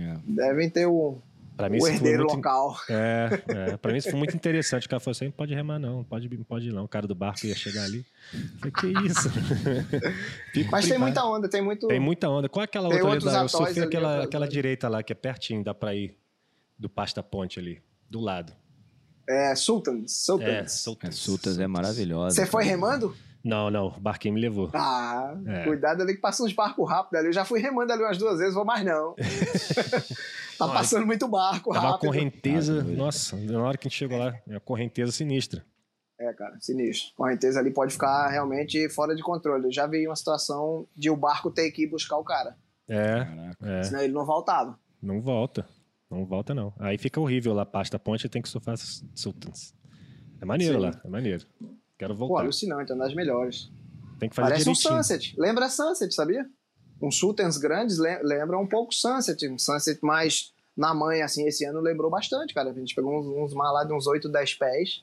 [0.00, 0.16] É.
[0.26, 1.16] devem ter o,
[1.56, 2.76] Pra mim, o herdeiro muito, local.
[2.88, 4.86] É, é, pra mim isso foi muito interessante.
[4.86, 6.84] O cara falou assim: não pode remar, não, pode, não pode ir, não.
[6.84, 8.04] O cara do barco ia chegar ali.
[8.32, 9.28] Eu falei, que isso?
[10.70, 11.00] Mas tem privado.
[11.00, 11.86] muita onda, tem muito.
[11.88, 12.48] Tem muita onda.
[12.48, 13.48] Qual é aquela Tem outra ali?
[13.52, 16.16] eu ali, aquela, aquela direita lá, que é pertinho, dá pra ir
[16.78, 18.52] do Pasta Ponte ali, do lado.
[19.28, 20.12] É, Sultans.
[20.24, 20.48] Sultans.
[20.48, 21.14] É, Sultans.
[21.14, 22.34] É, Sultas é maravilhosa.
[22.36, 23.14] Você foi remando?
[23.44, 24.70] Não, não, o barquinho me levou.
[24.72, 25.64] Ah, É.
[25.64, 27.28] cuidado ali que passa uns barcos rápidos ali.
[27.28, 29.14] Eu já fui remando ali umas duas vezes, vou mais não.
[30.58, 32.08] tá passando muito barco Tava uma rápido.
[32.08, 35.64] correnteza, Ah, nossa, na hora que a gente chegou lá, é uma correnteza sinistra.
[36.20, 37.12] É, cara, sinistro.
[37.16, 39.66] Correnteza ali pode ficar realmente fora de controle.
[39.66, 42.56] Eu já vi uma situação de o barco ter que ir buscar o cara.
[42.88, 43.70] É, Caraca.
[43.70, 44.78] é, Senão ele não voltava.
[45.02, 45.66] não volta.
[46.12, 46.72] Não volta, não.
[46.78, 48.76] Aí fica horrível lá, Pasta Ponte, tem que surfar
[49.14, 49.74] Sultans.
[50.40, 50.80] É maneiro Sim.
[50.80, 51.46] lá, é maneiro.
[51.98, 52.42] Quero Pô, voltar.
[52.42, 53.70] alucinante, é uma das melhores.
[54.18, 54.96] Tem que fazer Parece um direitinho.
[55.02, 55.34] Sunset.
[55.40, 56.46] Lembra Sunset, sabia?
[57.00, 59.48] Uns Sultans grandes le- lembram um pouco Sunset.
[59.48, 62.70] Um Sunset mais na manha, assim, esse ano lembrou bastante, cara.
[62.70, 65.02] A gente pegou uns, uns mar lá de uns 8, 10 pés.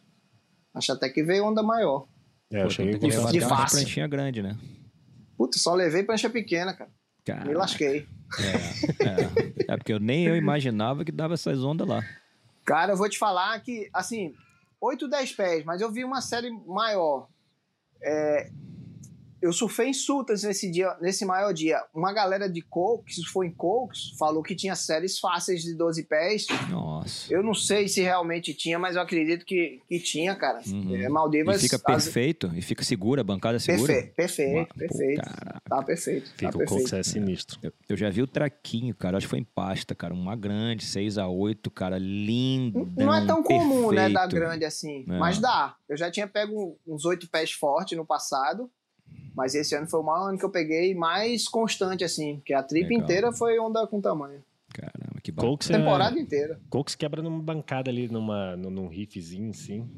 [0.74, 2.08] Acho até que veio onda maior.
[2.52, 3.80] É, eu Pô, cheguei tem com de fácil.
[3.80, 4.58] pranchinha grande, né?
[5.38, 6.90] Putz, só levei prancha pequena, cara.
[6.90, 7.58] Me Caraca.
[7.58, 8.08] lasquei.
[8.38, 12.04] É, é porque eu nem eu imaginava que dava essas ondas lá.
[12.66, 14.36] Cara, eu vou te falar que, assim,
[14.80, 17.28] 8, 10 pés, mas eu vi uma série maior.
[18.02, 18.52] É,
[19.42, 21.82] eu surfei em Sultans nesse dia, nesse maior dia.
[21.94, 26.04] Uma galera de Cokes, se foi em Cokes, falou que tinha séries fáceis de 12
[26.04, 26.48] pés.
[26.70, 27.34] Nossa.
[27.34, 30.62] Eu não sei se realmente tinha, mas eu acredito que, que tinha, cara.
[30.68, 30.96] Uhum.
[30.96, 31.62] É, E Maldivas.
[31.62, 33.94] fica as- perfeito, e fica segura, a bancada é segura.
[33.94, 35.22] Perfeito, perfeito, Pô, perfeito.
[35.22, 35.62] caraca.
[35.70, 36.32] Tá perfeito.
[36.36, 36.96] Fica tá o perfeito.
[36.96, 37.60] é sinistro.
[37.64, 39.18] Eu, eu já vi o traquinho, cara.
[39.18, 40.14] Acho que foi em pasta, cara.
[40.14, 41.98] Uma grande, 6 a 8 cara.
[42.00, 42.92] Lindo.
[42.98, 44.36] Não é tão comum, né, dar perfeito.
[44.46, 45.06] grande assim.
[45.08, 45.18] É.
[45.18, 45.76] Mas dá.
[45.88, 48.70] Eu já tinha pego uns oito pés forte no passado.
[49.36, 52.38] Mas esse ano foi o maior ano que eu peguei mais constante, assim.
[52.38, 53.04] Porque a trip Legal.
[53.04, 54.44] inteira foi onda com tamanho.
[54.74, 55.52] Caramba, que bacana.
[55.54, 56.60] Cox, Temporada é, inteira.
[56.70, 59.90] Cox quebra numa bancada ali, numa, num, riffzinho, assim.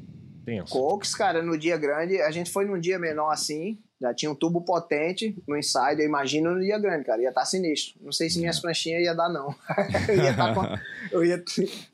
[0.44, 0.72] Tenso.
[0.72, 3.78] Cox, cara, no dia grande, a gente foi num dia menor assim.
[4.00, 6.00] Já tinha um tubo potente no inside.
[6.00, 7.22] Eu imagino no dia grande, cara.
[7.22, 8.00] Ia estar sinistro.
[8.02, 9.54] Não sei se minhas pranchinhas ia dar, não.
[10.08, 10.78] eu ia, tá com-
[11.12, 11.44] eu ia,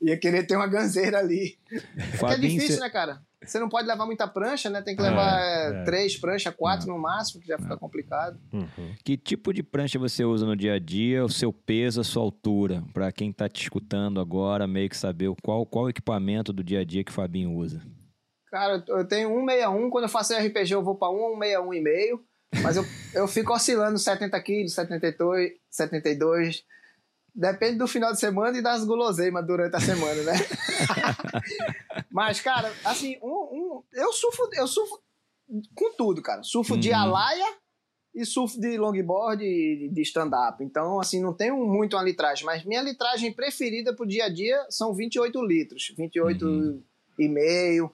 [0.01, 1.59] ia querer ter uma ganzeira ali.
[1.69, 3.21] Porque é Fabinho, difícil, cê- né, cara?
[3.43, 4.81] Você não pode levar muita prancha, né?
[4.81, 5.81] Tem que É, levar é.
[5.81, 8.37] é, três pranchas, quatro no máximo, que já fica complicado.
[8.51, 8.93] Uhum.
[9.03, 12.21] Que tipo de prancha você usa no dia a dia, o seu peso, a sua
[12.21, 12.83] altura?
[12.93, 16.81] Pra quem tá te escutando agora, meio que saber qual, qual o equipamento do dia
[16.81, 17.81] a dia que o Fabinho usa.
[18.51, 22.23] Cara, eu tenho 161, quando eu faço RPG eu vou pra 1, 161 e meio,
[22.61, 22.83] mas eu,
[23.13, 26.63] eu fico oscilando 70 quilos, 72, 72,
[27.35, 30.33] depende do final de semana e das guloseimas durante a semana, né?
[32.11, 34.99] mas, cara, assim, um, um- eu surfo, eu surfo
[35.75, 36.43] com tudo, cara.
[36.43, 36.95] Surfo de Uhum.
[36.97, 37.45] alaia
[38.13, 40.63] e surfo de longboard e de stand-up.
[40.63, 44.65] Então, assim, não tenho muito uma litragem, mas minha litragem preferida pro dia a dia
[44.69, 46.83] são 28 litros, 28 Uhum.
[47.17, 47.91] e meio.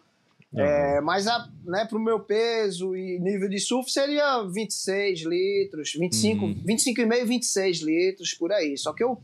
[0.58, 6.45] É, mas a, né, pro meu peso e nível de surf seria 26 litros, 25,
[6.45, 6.56] Uhum.
[6.66, 8.78] 25,5, 26 litros por aí.
[8.78, 9.22] Só que eu,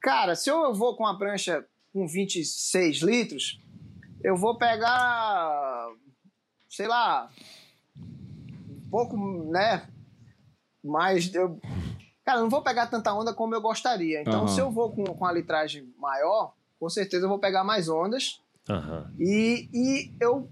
[0.00, 3.60] cara, se eu vou com uma prancha com 26 litros,
[4.24, 5.88] eu vou pegar,
[6.68, 7.30] sei lá,
[8.68, 9.16] um pouco,
[9.50, 9.86] né,
[10.82, 11.32] mais.
[11.34, 11.60] Eu,
[12.24, 14.20] cara, eu não vou pegar tanta onda como eu gostaria.
[14.22, 14.48] Então, Aham.
[14.48, 18.40] se eu vou com, com a litragem maior, com certeza eu vou pegar mais ondas.
[18.68, 19.10] Aham.
[19.18, 20.48] E, e eu,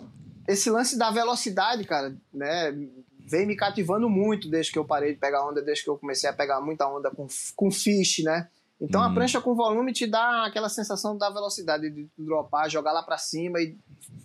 [0.47, 2.73] esse lance da velocidade, cara, né,
[3.21, 6.29] vem me cativando muito desde que eu parei de pegar onda, desde que eu comecei
[6.29, 8.49] a pegar muita onda com, com fish, né?
[8.81, 9.15] Então a Uhum.
[9.15, 13.61] prancha com volume te dá aquela sensação da velocidade de dropar, jogar lá pra cima
[13.61, 13.77] e,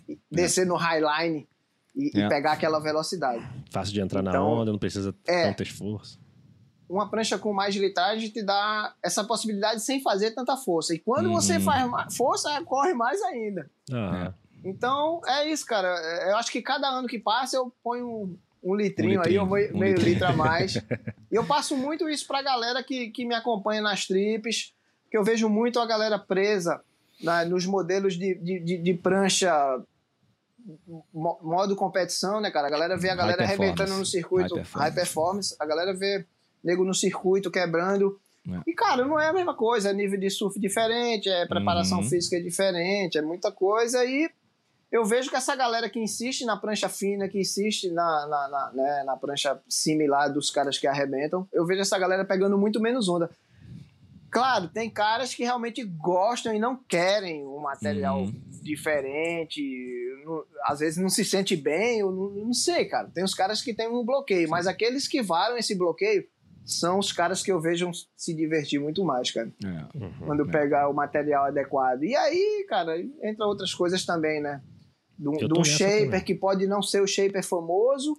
[0.08, 1.46] e descer no highline
[1.94, 2.28] e, e É.
[2.28, 3.44] pegar aquela velocidade.
[3.70, 5.48] Fácil de entrar na Então, onda, não precisa é.
[5.48, 6.18] tanto esforço.
[6.94, 10.94] Uma prancha com mais litragem te dá essa possibilidade sem fazer tanta força.
[10.94, 11.32] E quando Uhum.
[11.34, 13.68] você faz força, corre mais ainda.
[13.90, 14.32] Aham.
[14.64, 15.88] Então, é isso, cara.
[15.88, 19.40] É, Eu acho que cada ano que passa eu ponho um, um litrinho, aí, litrinho,
[19.42, 20.08] eu vou um meio litrinho.
[20.14, 20.76] litro a mais.
[21.30, 24.72] e eu passo muito isso pra galera que, que me acompanha nas trips,
[25.10, 26.80] que eu vejo muito a galera presa
[27.20, 29.52] na- nos modelos de, de, de, de prancha
[31.12, 32.68] mo- modo competição, né, cara?
[32.68, 34.94] A galera vê a High galera arrebentando no circuito High high performance.
[34.94, 35.56] performance.
[35.60, 36.24] A galera vê
[36.64, 38.18] nego no circuito quebrando.
[38.48, 38.60] É.
[38.70, 39.90] E, cara, não é a mesma coisa.
[39.90, 42.08] É nível de surf diferente, é preparação Uhum.
[42.08, 44.04] física diferente, é muita coisa.
[44.04, 44.28] E
[44.92, 48.72] eu vejo que essa galera que insiste na prancha fina, que insiste na, na, na,
[48.74, 53.08] né, na prancha similar dos caras que arrebentam, eu vejo essa galera pegando muito menos
[53.08, 53.30] onda.
[54.30, 58.32] Claro, tem caras que realmente gostam e não querem um material Uhum.
[58.62, 59.62] diferente,
[60.24, 63.08] não- às vezes não se sente bem, eu não, não sei, cara.
[63.14, 66.24] Tem os caras que têm um bloqueio, mas aqueles que varam esse bloqueio
[66.64, 69.98] são os caras que eu vejo se divertir muito mais, cara É.
[69.98, 70.12] Uhum.
[70.26, 72.02] quando pegar o material adequado.
[72.04, 74.62] E aí, cara, entra outras coisas também, né?
[75.18, 76.20] De um, shaper também.
[76.24, 78.16] que pode não ser o shaper famoso,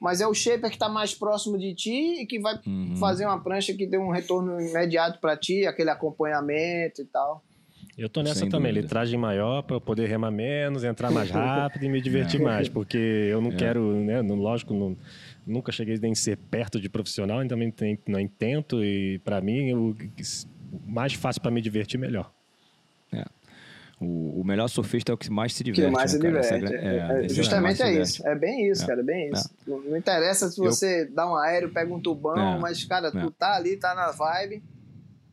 [0.00, 2.96] mas é o shaper que tá mais próximo de ti e que vai Uhum.
[2.96, 7.42] fazer uma prancha que dê um retorno imediato para ti, aquele acompanhamento e tal.
[7.98, 8.86] Eu tô nessa Sem também, dúvida.
[8.86, 12.96] litragem maior para eu poder remar menos, entrar mais rápido e me divertir mais, porque
[12.96, 13.54] eu não É.
[13.56, 14.96] quero, né, lógico, não-
[15.46, 19.72] nunca cheguei nem ser perto de profissional, e também tem, não tento e para mim
[19.74, 19.96] o
[20.86, 22.32] mais fácil para me divertir melhor.
[24.02, 25.92] O, o melhor surfista é o que mais se que diverte.
[25.92, 26.38] mais né, se cara?
[26.38, 26.82] Essa diverte.
[26.82, 28.08] gra- É, é, que justamente mais se é diverte.
[28.10, 28.26] isso.
[28.28, 28.86] É bem isso, É.
[28.86, 29.50] cara, é bem isso.
[29.66, 32.58] Não, não interessa se Eu- você dá um aéreo, pega um tubão, É.
[32.58, 33.30] mas, cara, tu É.
[33.38, 34.62] tá ali, tá na vibe.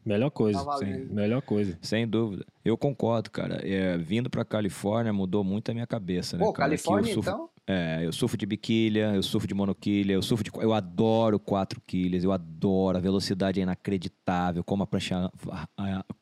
[0.07, 0.79] Melhor coisa, Tá
[1.09, 1.77] melhor coisa.
[1.81, 2.45] Sem dúvida.
[2.63, 3.61] Eu concordo, cara.
[3.67, 6.45] É, vindo pra Califórnia mudou muito a minha cabeça, né?
[6.45, 6.69] Pô, cara?
[6.69, 7.49] Califórnia, eu surfo, então?
[7.69, 10.51] É, eu surfo de biquilha, eu surfo de monoquilha, eu surfo de.
[10.55, 12.97] Eu adoro quatro quilhas, eu adoro.
[12.97, 15.29] A velocidade é inacreditável, como a prancha,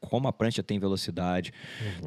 [0.01, 1.53] como a prancha tem velocidade,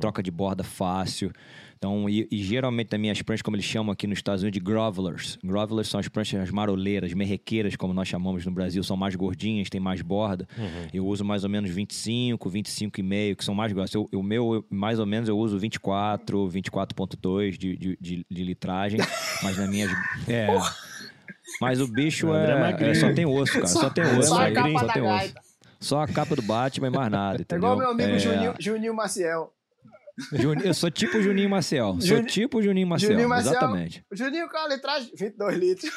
[0.00, 1.30] troca de borda fácil.
[1.78, 4.64] Então, e, e geralmente as minhas pranchas, como eles chamam aqui nos Estados Unidos, de
[4.64, 5.38] grovelers.
[5.44, 9.80] Grovelers são as pranchas maroleiras, merrequeiras, como nós chamamos no Brasil, são mais gordinhas, tem
[9.80, 10.48] mais borda.
[10.92, 13.94] Eu uso mais ou menos 25, 25,5, que são mais grossas.
[14.12, 18.98] O meu, eu- mais ou menos, eu uso 24, 24,2 de, de, de, de litragem.
[19.44, 19.86] Mas na minha.
[20.26, 20.48] É.
[21.60, 22.90] Mas o bicho é, magrinho.
[22.90, 23.66] é, só tem osso, cara.
[23.68, 24.28] Só, tem osso.
[24.30, 25.16] Só a aí, capa só tem osso.
[25.18, 25.40] gaita.
[25.80, 27.58] Só a capa do Batman e mais nada, É entendeu?
[27.72, 29.52] igual meu amigo É, Juninho, Juninho Maciel.
[30.64, 31.96] Eu sou tipo Juninho Maciel.
[32.00, 33.12] Sou tipo Juninho Maciel.
[33.12, 33.52] Juninho Maciel.
[33.52, 34.04] Exatamente.
[34.12, 35.12] Juninho, qual a litragem?
[35.16, 35.90] 22 litros.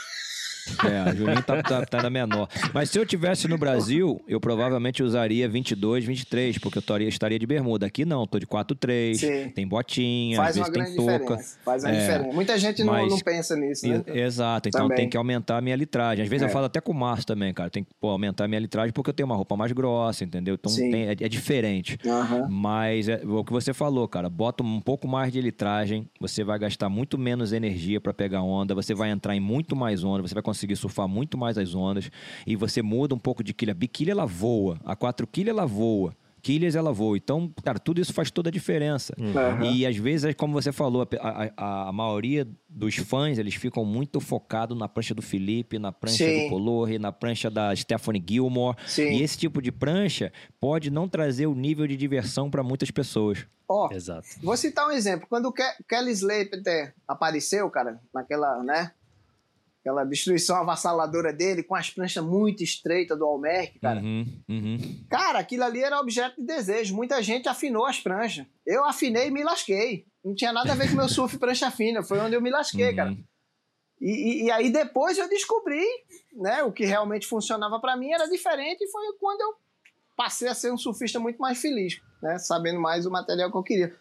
[0.84, 2.48] É, o Juninho tá, tá, tá na menor.
[2.74, 7.40] Mas se eu tivesse no Brasil, eu provavelmente usaria 22, 23, porque eu estaria, estaria
[7.40, 7.86] de bermuda.
[7.86, 9.50] Aqui não, tô de 4-3, Sim.
[9.50, 11.18] tem botinha, Faz às vezes tem touca.
[11.20, 11.58] diferença.
[11.64, 12.34] Faz uma É, diferença.
[12.36, 14.04] Muita gente não, mas- não pensa nisso, né?
[14.08, 14.98] Exato, então Também.
[14.98, 16.24] tem que aumentar a minha litragem.
[16.24, 16.46] Às vezes É.
[16.46, 17.70] eu falo até com o Márcio também, cara.
[17.70, 20.56] Tem que pô, aumentar a minha litragem porque eu tenho uma roupa mais grossa, entendeu?
[20.56, 21.98] Então tem- é, é diferente.
[22.06, 22.48] Aham.
[22.50, 24.30] Mas é o que você falou, cara.
[24.30, 28.74] Bota um pouco mais de litragem, você vai gastar muito menos energia para pegar onda,
[28.76, 32.10] você vai entrar em muito mais onda, você vai conseguir surfar muito mais as ondas
[32.46, 33.74] e você muda um pouco de quilha.
[33.74, 36.16] Biquilha ela voa, a quatro quilha ela voa.
[36.44, 37.16] Quilhas ela voa.
[37.16, 39.14] Então, cara, tudo isso faz toda a diferença.
[39.20, 39.64] Aham.
[39.64, 44.20] E às vezes, como você falou, a, a- a maioria dos fãs, eles ficam muito
[44.20, 46.46] focados na prancha do Felipe, na prancha Sim.
[46.46, 48.76] do Polorri, na prancha da Stephanie Gilmore.
[48.88, 49.04] Sim.
[49.12, 53.46] E esse tipo de prancha pode não trazer o nível de diversão para muitas pessoas.
[53.70, 54.28] Ó, Exato.
[54.42, 55.28] vou citar um exemplo.
[55.30, 58.92] Quando o Ke- Kelly Slater apareceu, cara, naquela, né?
[59.82, 64.00] Aquela destruição avassaladora dele, com as pranchas muito estreitas do Almec, cara.
[64.00, 65.06] Uhum, uhum.
[65.10, 66.96] Cara, aquilo ali era objeto de desejo.
[66.96, 68.46] Muita gente afinou as pranchas.
[68.66, 70.06] Eu afinei e me lasquei.
[70.24, 72.04] Não tinha nada a ver com meu surf prancha fina.
[72.04, 72.96] Foi onde eu me lasquei, Uhum.
[72.96, 73.18] cara.
[74.00, 75.84] E, e- e aí depois eu descobri,
[76.34, 76.62] né?
[76.64, 79.56] O que realmente funcionava pra mim era diferente e foi quando eu
[80.16, 82.38] passei a ser um surfista muito mais feliz, né?
[82.38, 83.96] Sabendo mais o material que eu queria.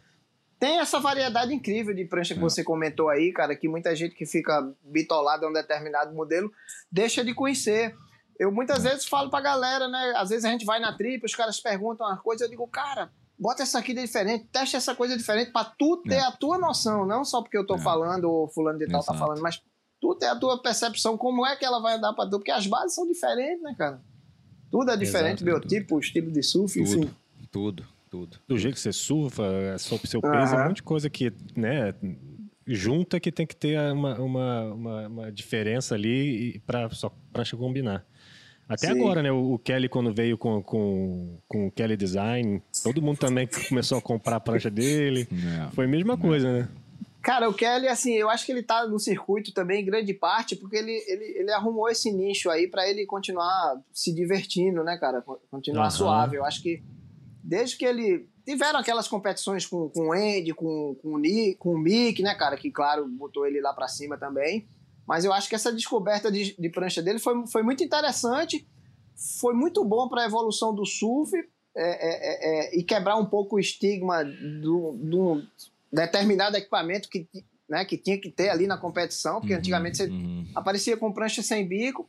[0.61, 2.43] Tem essa variedade incrível de prancha que É.
[2.43, 6.53] você comentou aí, cara, que muita gente que fica bitolada a um determinado modelo
[6.93, 7.97] deixa de conhecer.
[8.39, 10.13] Eu muitas vezes falo pra galera, né?
[10.17, 13.11] Às vezes a gente vai na trip, os caras perguntam uma coisa, eu digo, cara,
[13.39, 16.21] bota essa aqui de diferente, testa essa coisa diferente pra tu ter É.
[16.27, 17.79] a tua noção, não só porque eu tô É.
[17.79, 19.19] falando ou fulano de tal tá Exato.
[19.19, 19.63] falando, mas
[19.99, 22.67] tu ter a tua percepção, como é que ela vai andar pra tu, porque as
[22.67, 24.03] bases são diferentes, né, cara?
[24.71, 26.99] Tudo é diferente, Exato, biotipo, estilo de surf, Tudo.
[27.05, 27.15] enfim.
[27.51, 27.87] Tudo.
[28.11, 28.39] Tudo.
[28.47, 29.45] Do jeito que você surfa,
[29.77, 31.95] o seu peso, é um monte de coisa que, né,
[32.67, 38.05] junta que tem que ter uma, uma, uma, uma diferença ali para só prancha combinar.
[38.69, 39.01] Até Sim.
[39.01, 39.33] agora, né?
[39.33, 44.03] O, Kelly, quando veio com, com, com o Kelly Design, todo mundo também começou a
[44.03, 45.27] comprar a prancha dele.
[45.31, 46.21] Não, Foi a mesma não.
[46.23, 46.69] coisa, né?
[47.21, 50.57] Cara, o Kelly, assim, eu acho que ele tá no circuito também, em grande parte,
[50.57, 55.23] porque ele, ele, ele arrumou esse nicho aí para ele continuar se divertindo, né, cara?
[55.51, 55.91] Continuar uhum.
[55.91, 56.37] suave.
[56.37, 56.83] Eu acho que
[57.43, 58.29] desde que ele.
[58.45, 62.35] Tiveram aquelas competições com, com o Andy, com, com, o Nick, com o Mick, né,
[62.35, 62.57] cara?
[62.57, 64.67] Que, claro, botou ele lá para cima também.
[65.07, 68.67] Mas eu acho que essa descoberta de, de prancha dele foi, foi muito interessante,
[69.41, 73.57] foi muito bom para a evolução do surf é, é, é, e quebrar um pouco
[73.57, 75.43] o estigma do, do
[75.93, 77.29] determinado equipamento que,
[77.69, 80.47] né, que tinha que ter ali na competição, porque uhum, antigamente você uhum.
[80.55, 82.09] aparecia com prancha sem bico,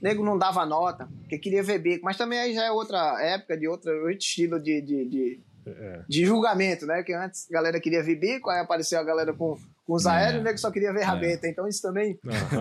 [0.00, 3.56] nego não dava nota, porque queria ver bico, mas também aí já é outra época,
[3.56, 6.02] de outra, outro estilo de, de, de, é.
[6.08, 7.02] de julgamento, né?
[7.02, 9.56] Que antes a galera queria ver bico, aí apareceu a galera com,
[9.86, 10.44] com os aéreos, é.
[10.44, 11.04] nego só queria ver é.
[11.04, 12.18] rabeta, então isso também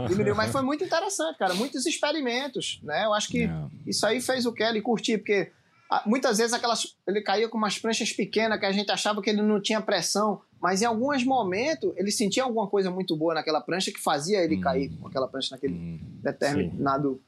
[0.07, 3.05] diminuiu, mas foi muito interessante, cara, muitos experimentos, né?
[3.05, 3.49] Eu acho que é.
[3.85, 5.51] isso aí fez o Kelly curtir, porque
[5.91, 9.29] ah, muitas vezes aquelas, ele caía com umas pranchas pequenas que a gente achava que
[9.29, 13.61] ele não tinha pressão, mas em alguns momentos ele sentia alguma coisa muito boa naquela
[13.61, 14.61] prancha que fazia ele hum.
[14.61, 15.99] cair com aquela prancha naquele hum.
[16.21, 17.19] determinado Sim.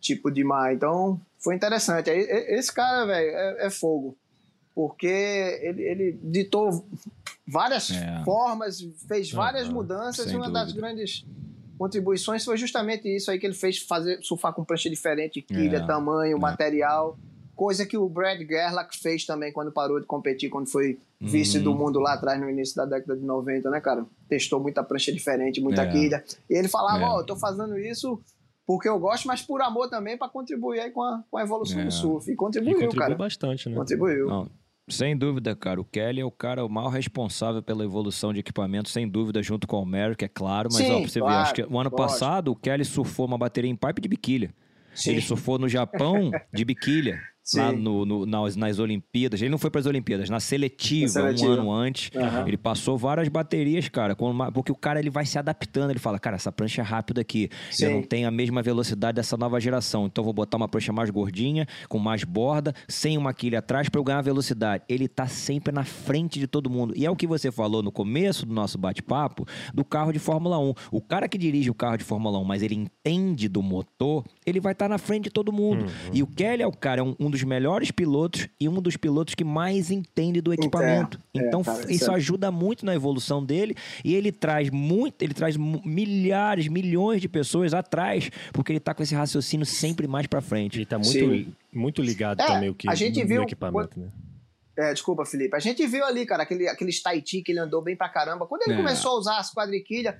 [0.00, 0.72] tipo de mar.
[0.72, 2.10] Então foi interessante.
[2.10, 4.16] Esse cara, velho, é, é, fogo.
[4.74, 6.84] Porque ele, ele ditou
[7.46, 8.22] várias é.
[8.24, 10.64] formas, fez várias mudanças e uma dúvida.
[10.64, 11.24] das grandes
[11.78, 15.86] contribuições foi justamente isso aí que ele fez fazer surfar com prancha diferente, quilha, é.
[15.86, 16.40] tamanho, é.
[16.40, 17.18] material
[17.54, 21.64] coisa que o Brad Gerlach fez também quando parou de competir, quando foi vice uhum.
[21.64, 24.04] do mundo lá atrás, no início da década de 90, né, cara?
[24.28, 25.90] Testou muita prancha diferente, muita é.
[25.90, 26.24] quilha.
[26.48, 27.14] E ele falava, ó, é.
[27.16, 28.20] oh, eu tô fazendo isso
[28.66, 31.80] porque eu gosto, mas por amor também para contribuir aí com a, com a evolução
[31.80, 31.84] é.
[31.84, 32.30] do surf.
[32.30, 33.14] E contribuiu, e contribuiu cara.
[33.14, 33.76] bastante, né?
[33.76, 34.26] Contribuiu.
[34.26, 34.50] Não.
[34.88, 35.80] Sem dúvida, cara.
[35.80, 39.66] O Kelly é o cara o mal responsável pela evolução de equipamento, sem dúvida, junto
[39.66, 40.68] com o Merrick, é claro.
[40.70, 43.26] Mas, Sim, ó, pra você claro, ver, acho que o ano passado o Kelly surfou
[43.26, 44.54] uma bateria em pipe de biquília.
[44.94, 45.12] Sim.
[45.12, 47.18] Ele surfou no Japão de biquília.
[47.54, 49.40] Lá no, no, nas, nas Olimpíadas.
[49.42, 52.10] Ele não foi para as Olimpíadas, na seletiva, seletiva, um ano antes.
[52.14, 52.48] Uhum.
[52.48, 54.16] Ele passou várias baterias, cara,
[54.52, 55.90] porque o cara ele vai se adaptando.
[55.90, 57.50] Ele fala, cara, essa prancha é rápida aqui.
[57.70, 57.86] Sim.
[57.86, 60.06] Eu não tenho a mesma velocidade dessa nova geração.
[60.06, 64.00] Então vou botar uma prancha mais gordinha, com mais borda, sem uma quilha atrás para
[64.00, 64.84] eu ganhar velocidade.
[64.88, 66.94] Ele tá sempre na frente de todo mundo.
[66.96, 70.58] E é o que você falou no começo do nosso bate-papo do carro de Fórmula
[70.58, 70.74] 1.
[70.90, 74.60] O cara que dirige o carro de Fórmula 1, mas ele entende do motor, ele
[74.60, 75.84] vai estar tá na frente de todo mundo.
[75.84, 76.10] Uhum.
[76.12, 78.96] E o Kelly é o cara, é um, um dos melhores pilotos e um dos
[78.96, 81.20] pilotos que mais entende do equipamento.
[81.34, 82.14] É, então é, cara, isso é.
[82.14, 83.74] ajuda muito na evolução dele
[84.04, 89.02] e ele traz muito, ele traz milhares, milhões de pessoas atrás, porque ele está com
[89.02, 90.76] esse raciocínio sempre mais para frente.
[90.76, 94.08] Ele está muito, muito ligado é, também o que a gente no, viu equipamento, né?
[94.76, 95.56] É, desculpa, Felipe.
[95.56, 98.46] A gente viu ali, cara, aquele, aquele Tahiti que ele andou bem pra caramba.
[98.46, 98.76] Quando ele é.
[98.76, 100.14] começou a usar as quadriquilhas,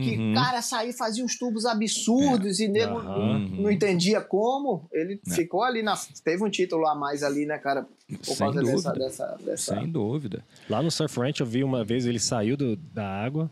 [0.00, 0.32] que uhum.
[0.32, 2.64] cara saía fazia uns tubos absurdos é.
[2.64, 3.46] e nego uhum.
[3.60, 4.88] não entendia como.
[4.90, 5.34] Ele é.
[5.34, 5.94] ficou ali na.
[6.24, 7.86] Teve um título a mais ali, né, cara?
[8.08, 8.92] Por Sem causa dúvida.
[8.92, 10.42] Dessa, dessa, dessa, Sem dúvida.
[10.70, 13.50] Lá no Surf Ranch eu vi uma vez, ele saiu do, da água,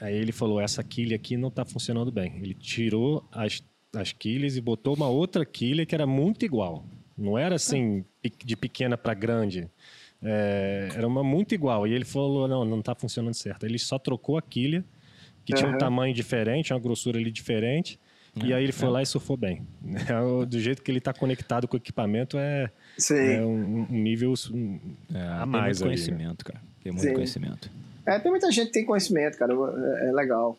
[0.00, 2.32] aí ele falou: essa quilha aqui não tá funcionando bem.
[2.42, 3.62] Ele tirou as,
[3.94, 6.86] as quilhas e botou uma outra quilha que era muito igual.
[7.16, 8.06] Não era assim,
[8.42, 9.68] de pequena para grande.
[10.22, 11.86] É, era uma muito igual.
[11.86, 13.66] E ele falou: não, não tá funcionando certo.
[13.66, 14.82] Ele só trocou a quilha
[15.44, 15.58] que uhum.
[15.58, 17.98] tinha um tamanho diferente, uma grossura ali diferente.
[18.40, 18.92] É, e aí ele foi é.
[18.92, 19.66] lá e surfou bem.
[20.48, 22.70] Do jeito que ele está conectado com o equipamento é,
[23.10, 24.34] é um, um, nível
[25.14, 25.78] é, a mais.
[25.78, 26.60] Tem muito conhecimento, cara.
[26.82, 27.14] Tem muito Sim.
[27.14, 27.70] conhecimento.
[28.06, 29.52] É, tem muita gente que tem conhecimento, cara.
[29.52, 30.58] É, é legal.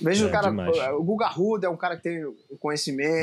[0.00, 0.76] Veja é, o cara, demais.
[0.94, 2.22] o Guga Ruda é um cara que tem
[2.60, 2.70] com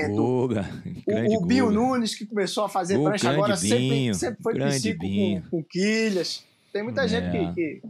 [0.10, 0.66] Guga,
[1.08, 5.41] o, o Binho Nunes, que começou a fazer prancha agora, sempre, sempre foi psico com,
[5.49, 6.43] com quilhas.
[6.74, 7.82] Tem muita gente que, que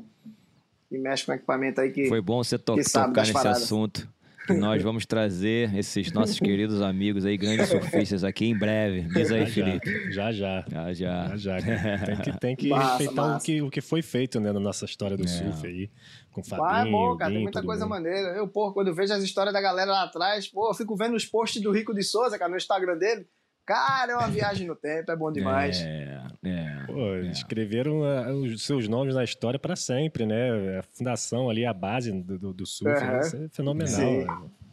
[0.96, 2.08] que mexe com equipamento aí que.
[2.08, 3.64] Foi bom você to tocar nesse paradas.
[3.64, 4.08] assunto.
[4.48, 9.02] Que nós vamos trazer esses nossos queridos amigos aí, grandes surfistas aqui em breve.
[9.02, 10.12] Diz aí, já, Felipe.
[10.12, 10.64] Já, já.
[10.70, 11.36] Já, já.
[11.36, 11.58] já, já.
[12.06, 13.38] Tem que, tem que massa, respeitar massa.
[13.38, 15.28] O, que, o que foi feito né, na nossa história do é.
[15.28, 15.90] surf aí.
[16.32, 17.32] Com Fabinho, ah, é bom, cara.
[17.32, 17.90] tem muita coisa mundo.
[17.90, 18.36] maneira.
[18.38, 21.16] Eu, pô, quando eu vejo as histórias da galera lá atrás, pô, eu fico vendo
[21.16, 23.26] os posts do Rico de Souza, cara, no Instagram dele.
[23.66, 25.82] Cara, é uma viagem no tempo, é bom demais.
[25.82, 26.84] É, é.
[26.86, 27.22] Pô, é.
[27.32, 30.78] escreveram uh, os seus nomes na história para sempre, né?
[30.78, 33.20] A fundação ali, a base do, do, do surf, uhum.
[33.20, 33.90] isso é fenomenal.
[33.90, 34.28] Sim.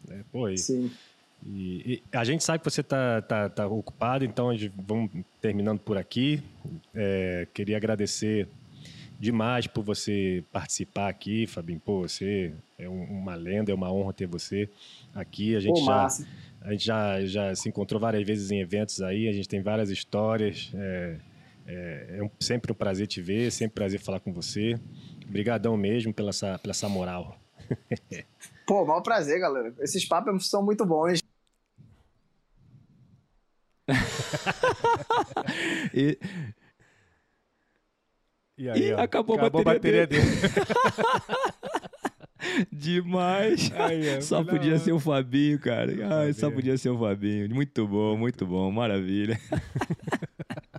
[0.06, 0.24] Né?
[0.30, 0.90] Pô, e, Sim.
[1.44, 5.10] E, e, a gente sabe que você tá, tá, tá ocupado, então a gente, vamos
[5.40, 6.42] terminando por aqui.
[6.94, 8.46] É, queria agradecer
[9.18, 11.80] demais por você participar aqui, Fabinho.
[11.80, 14.68] Pô, você é um, uma lenda, é uma honra ter você
[15.14, 15.56] aqui.
[15.56, 15.92] A gente Pô, já.
[15.92, 16.26] Massa
[16.64, 19.90] a gente já, já se encontrou várias vezes em eventos aí, a gente tem várias
[19.90, 20.70] histórias.
[20.74, 21.16] É,
[21.66, 24.78] É, é um, sempre um prazer te ver, sempre um prazer falar com você.
[25.28, 27.38] Obrigadão mesmo pela essa, pela essa moral.
[28.66, 29.72] Pô, maior prazer, galera.
[29.80, 31.20] Esses papos são muito bons.
[35.94, 36.18] e,
[38.56, 40.22] e aí, e ó, acabou, acabou, a bateria, dele.
[42.72, 43.70] Demais.
[43.74, 45.92] Aí, só podia ser o Fabinho, cara.
[46.20, 47.52] Ai, só podia ser o Fabinho.
[47.54, 48.70] Muito bom, muito bom.
[48.70, 49.38] Maravilha.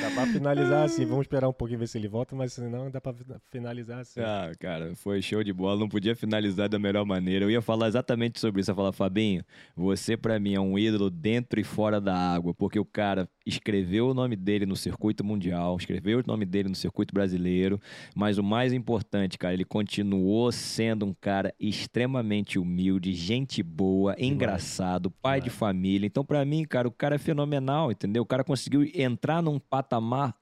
[0.00, 1.04] Dá pra finalizar assim.
[1.04, 3.14] Vamos esperar um pouquinho ver se ele volta, mas senão dá pra
[3.50, 4.20] finalizar assim.
[4.20, 5.78] Ah, cara, foi show de bola.
[5.78, 7.44] Não podia finalizar da melhor maneira.
[7.44, 8.70] Eu ia falar exatamente sobre isso.
[8.70, 9.44] Eu ia falar, Fabinho,
[9.76, 14.08] você pra mim é um ídolo dentro e fora da água, porque o cara escreveu
[14.08, 17.80] o nome dele no circuito mundial, escreveu o nome dele no circuito brasileiro,
[18.14, 25.10] mas o mais importante, cara, ele continuou sendo um cara extremamente humilde, gente boa, engraçado,
[25.10, 26.06] pai de família.
[26.06, 28.22] Então, pra mim, cara, o cara é fenomenal, entendeu?
[28.22, 29.89] O cara conseguiu entrar num patamar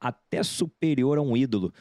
[0.01, 1.72] até superior a um ídolo.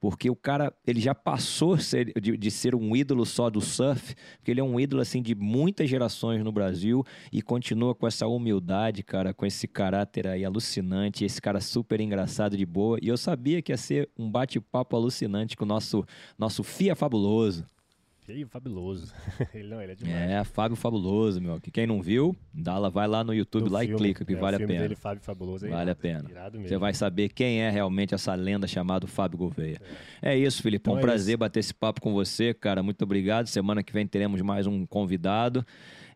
[0.00, 4.16] Porque o cara, ele já passou ser- de, de ser um ídolo só do surf,
[4.36, 8.26] porque ele é um ídolo, assim, de muitas gerações no Brasil e continua com essa
[8.26, 12.98] humildade, cara, com esse caráter aí alucinante, esse cara super engraçado de boa.
[13.00, 16.04] E eu sabia que ia ser um bate-papo alucinante com o nosso,
[16.36, 17.64] nosso Fia Fabuloso.
[18.32, 19.12] Feio, fabuloso.
[19.52, 20.30] ele não, ele é demais.
[20.30, 21.60] É, Fábio Fabuloso, meu.
[21.60, 24.24] Que quem não viu, dá lá, vai lá no YouTube Do lá filme, e clica,
[24.24, 24.80] que é, vale a pena.
[24.80, 26.30] Dele, Fábio Fabuloso, é Vale a irado, pena.
[26.30, 26.68] irado mesmo.
[26.68, 29.78] Você vai saber quem é realmente essa lenda chamada Fábio Gouveia.
[30.22, 30.82] É, isso, Felipe.
[30.82, 31.38] Então um é prazer isso.
[31.38, 32.82] bater esse papo com você, cara.
[32.82, 33.48] Muito obrigado.
[33.48, 35.62] Semana que vem teremos mais um convidado.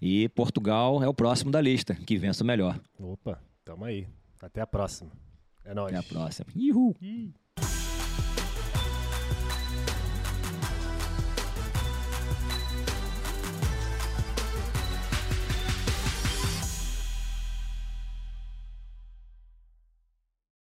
[0.01, 1.95] E Portugal é o próximo da lista.
[1.95, 2.81] Que vença o melhor.
[2.99, 4.07] Opa, tamo aí.
[4.41, 5.11] Até a próxima.
[5.67, 5.95] É nóis.
[5.95, 6.47] Até a próxima.
[6.57, 6.97] Uhul.
[7.03, 7.35] Ih.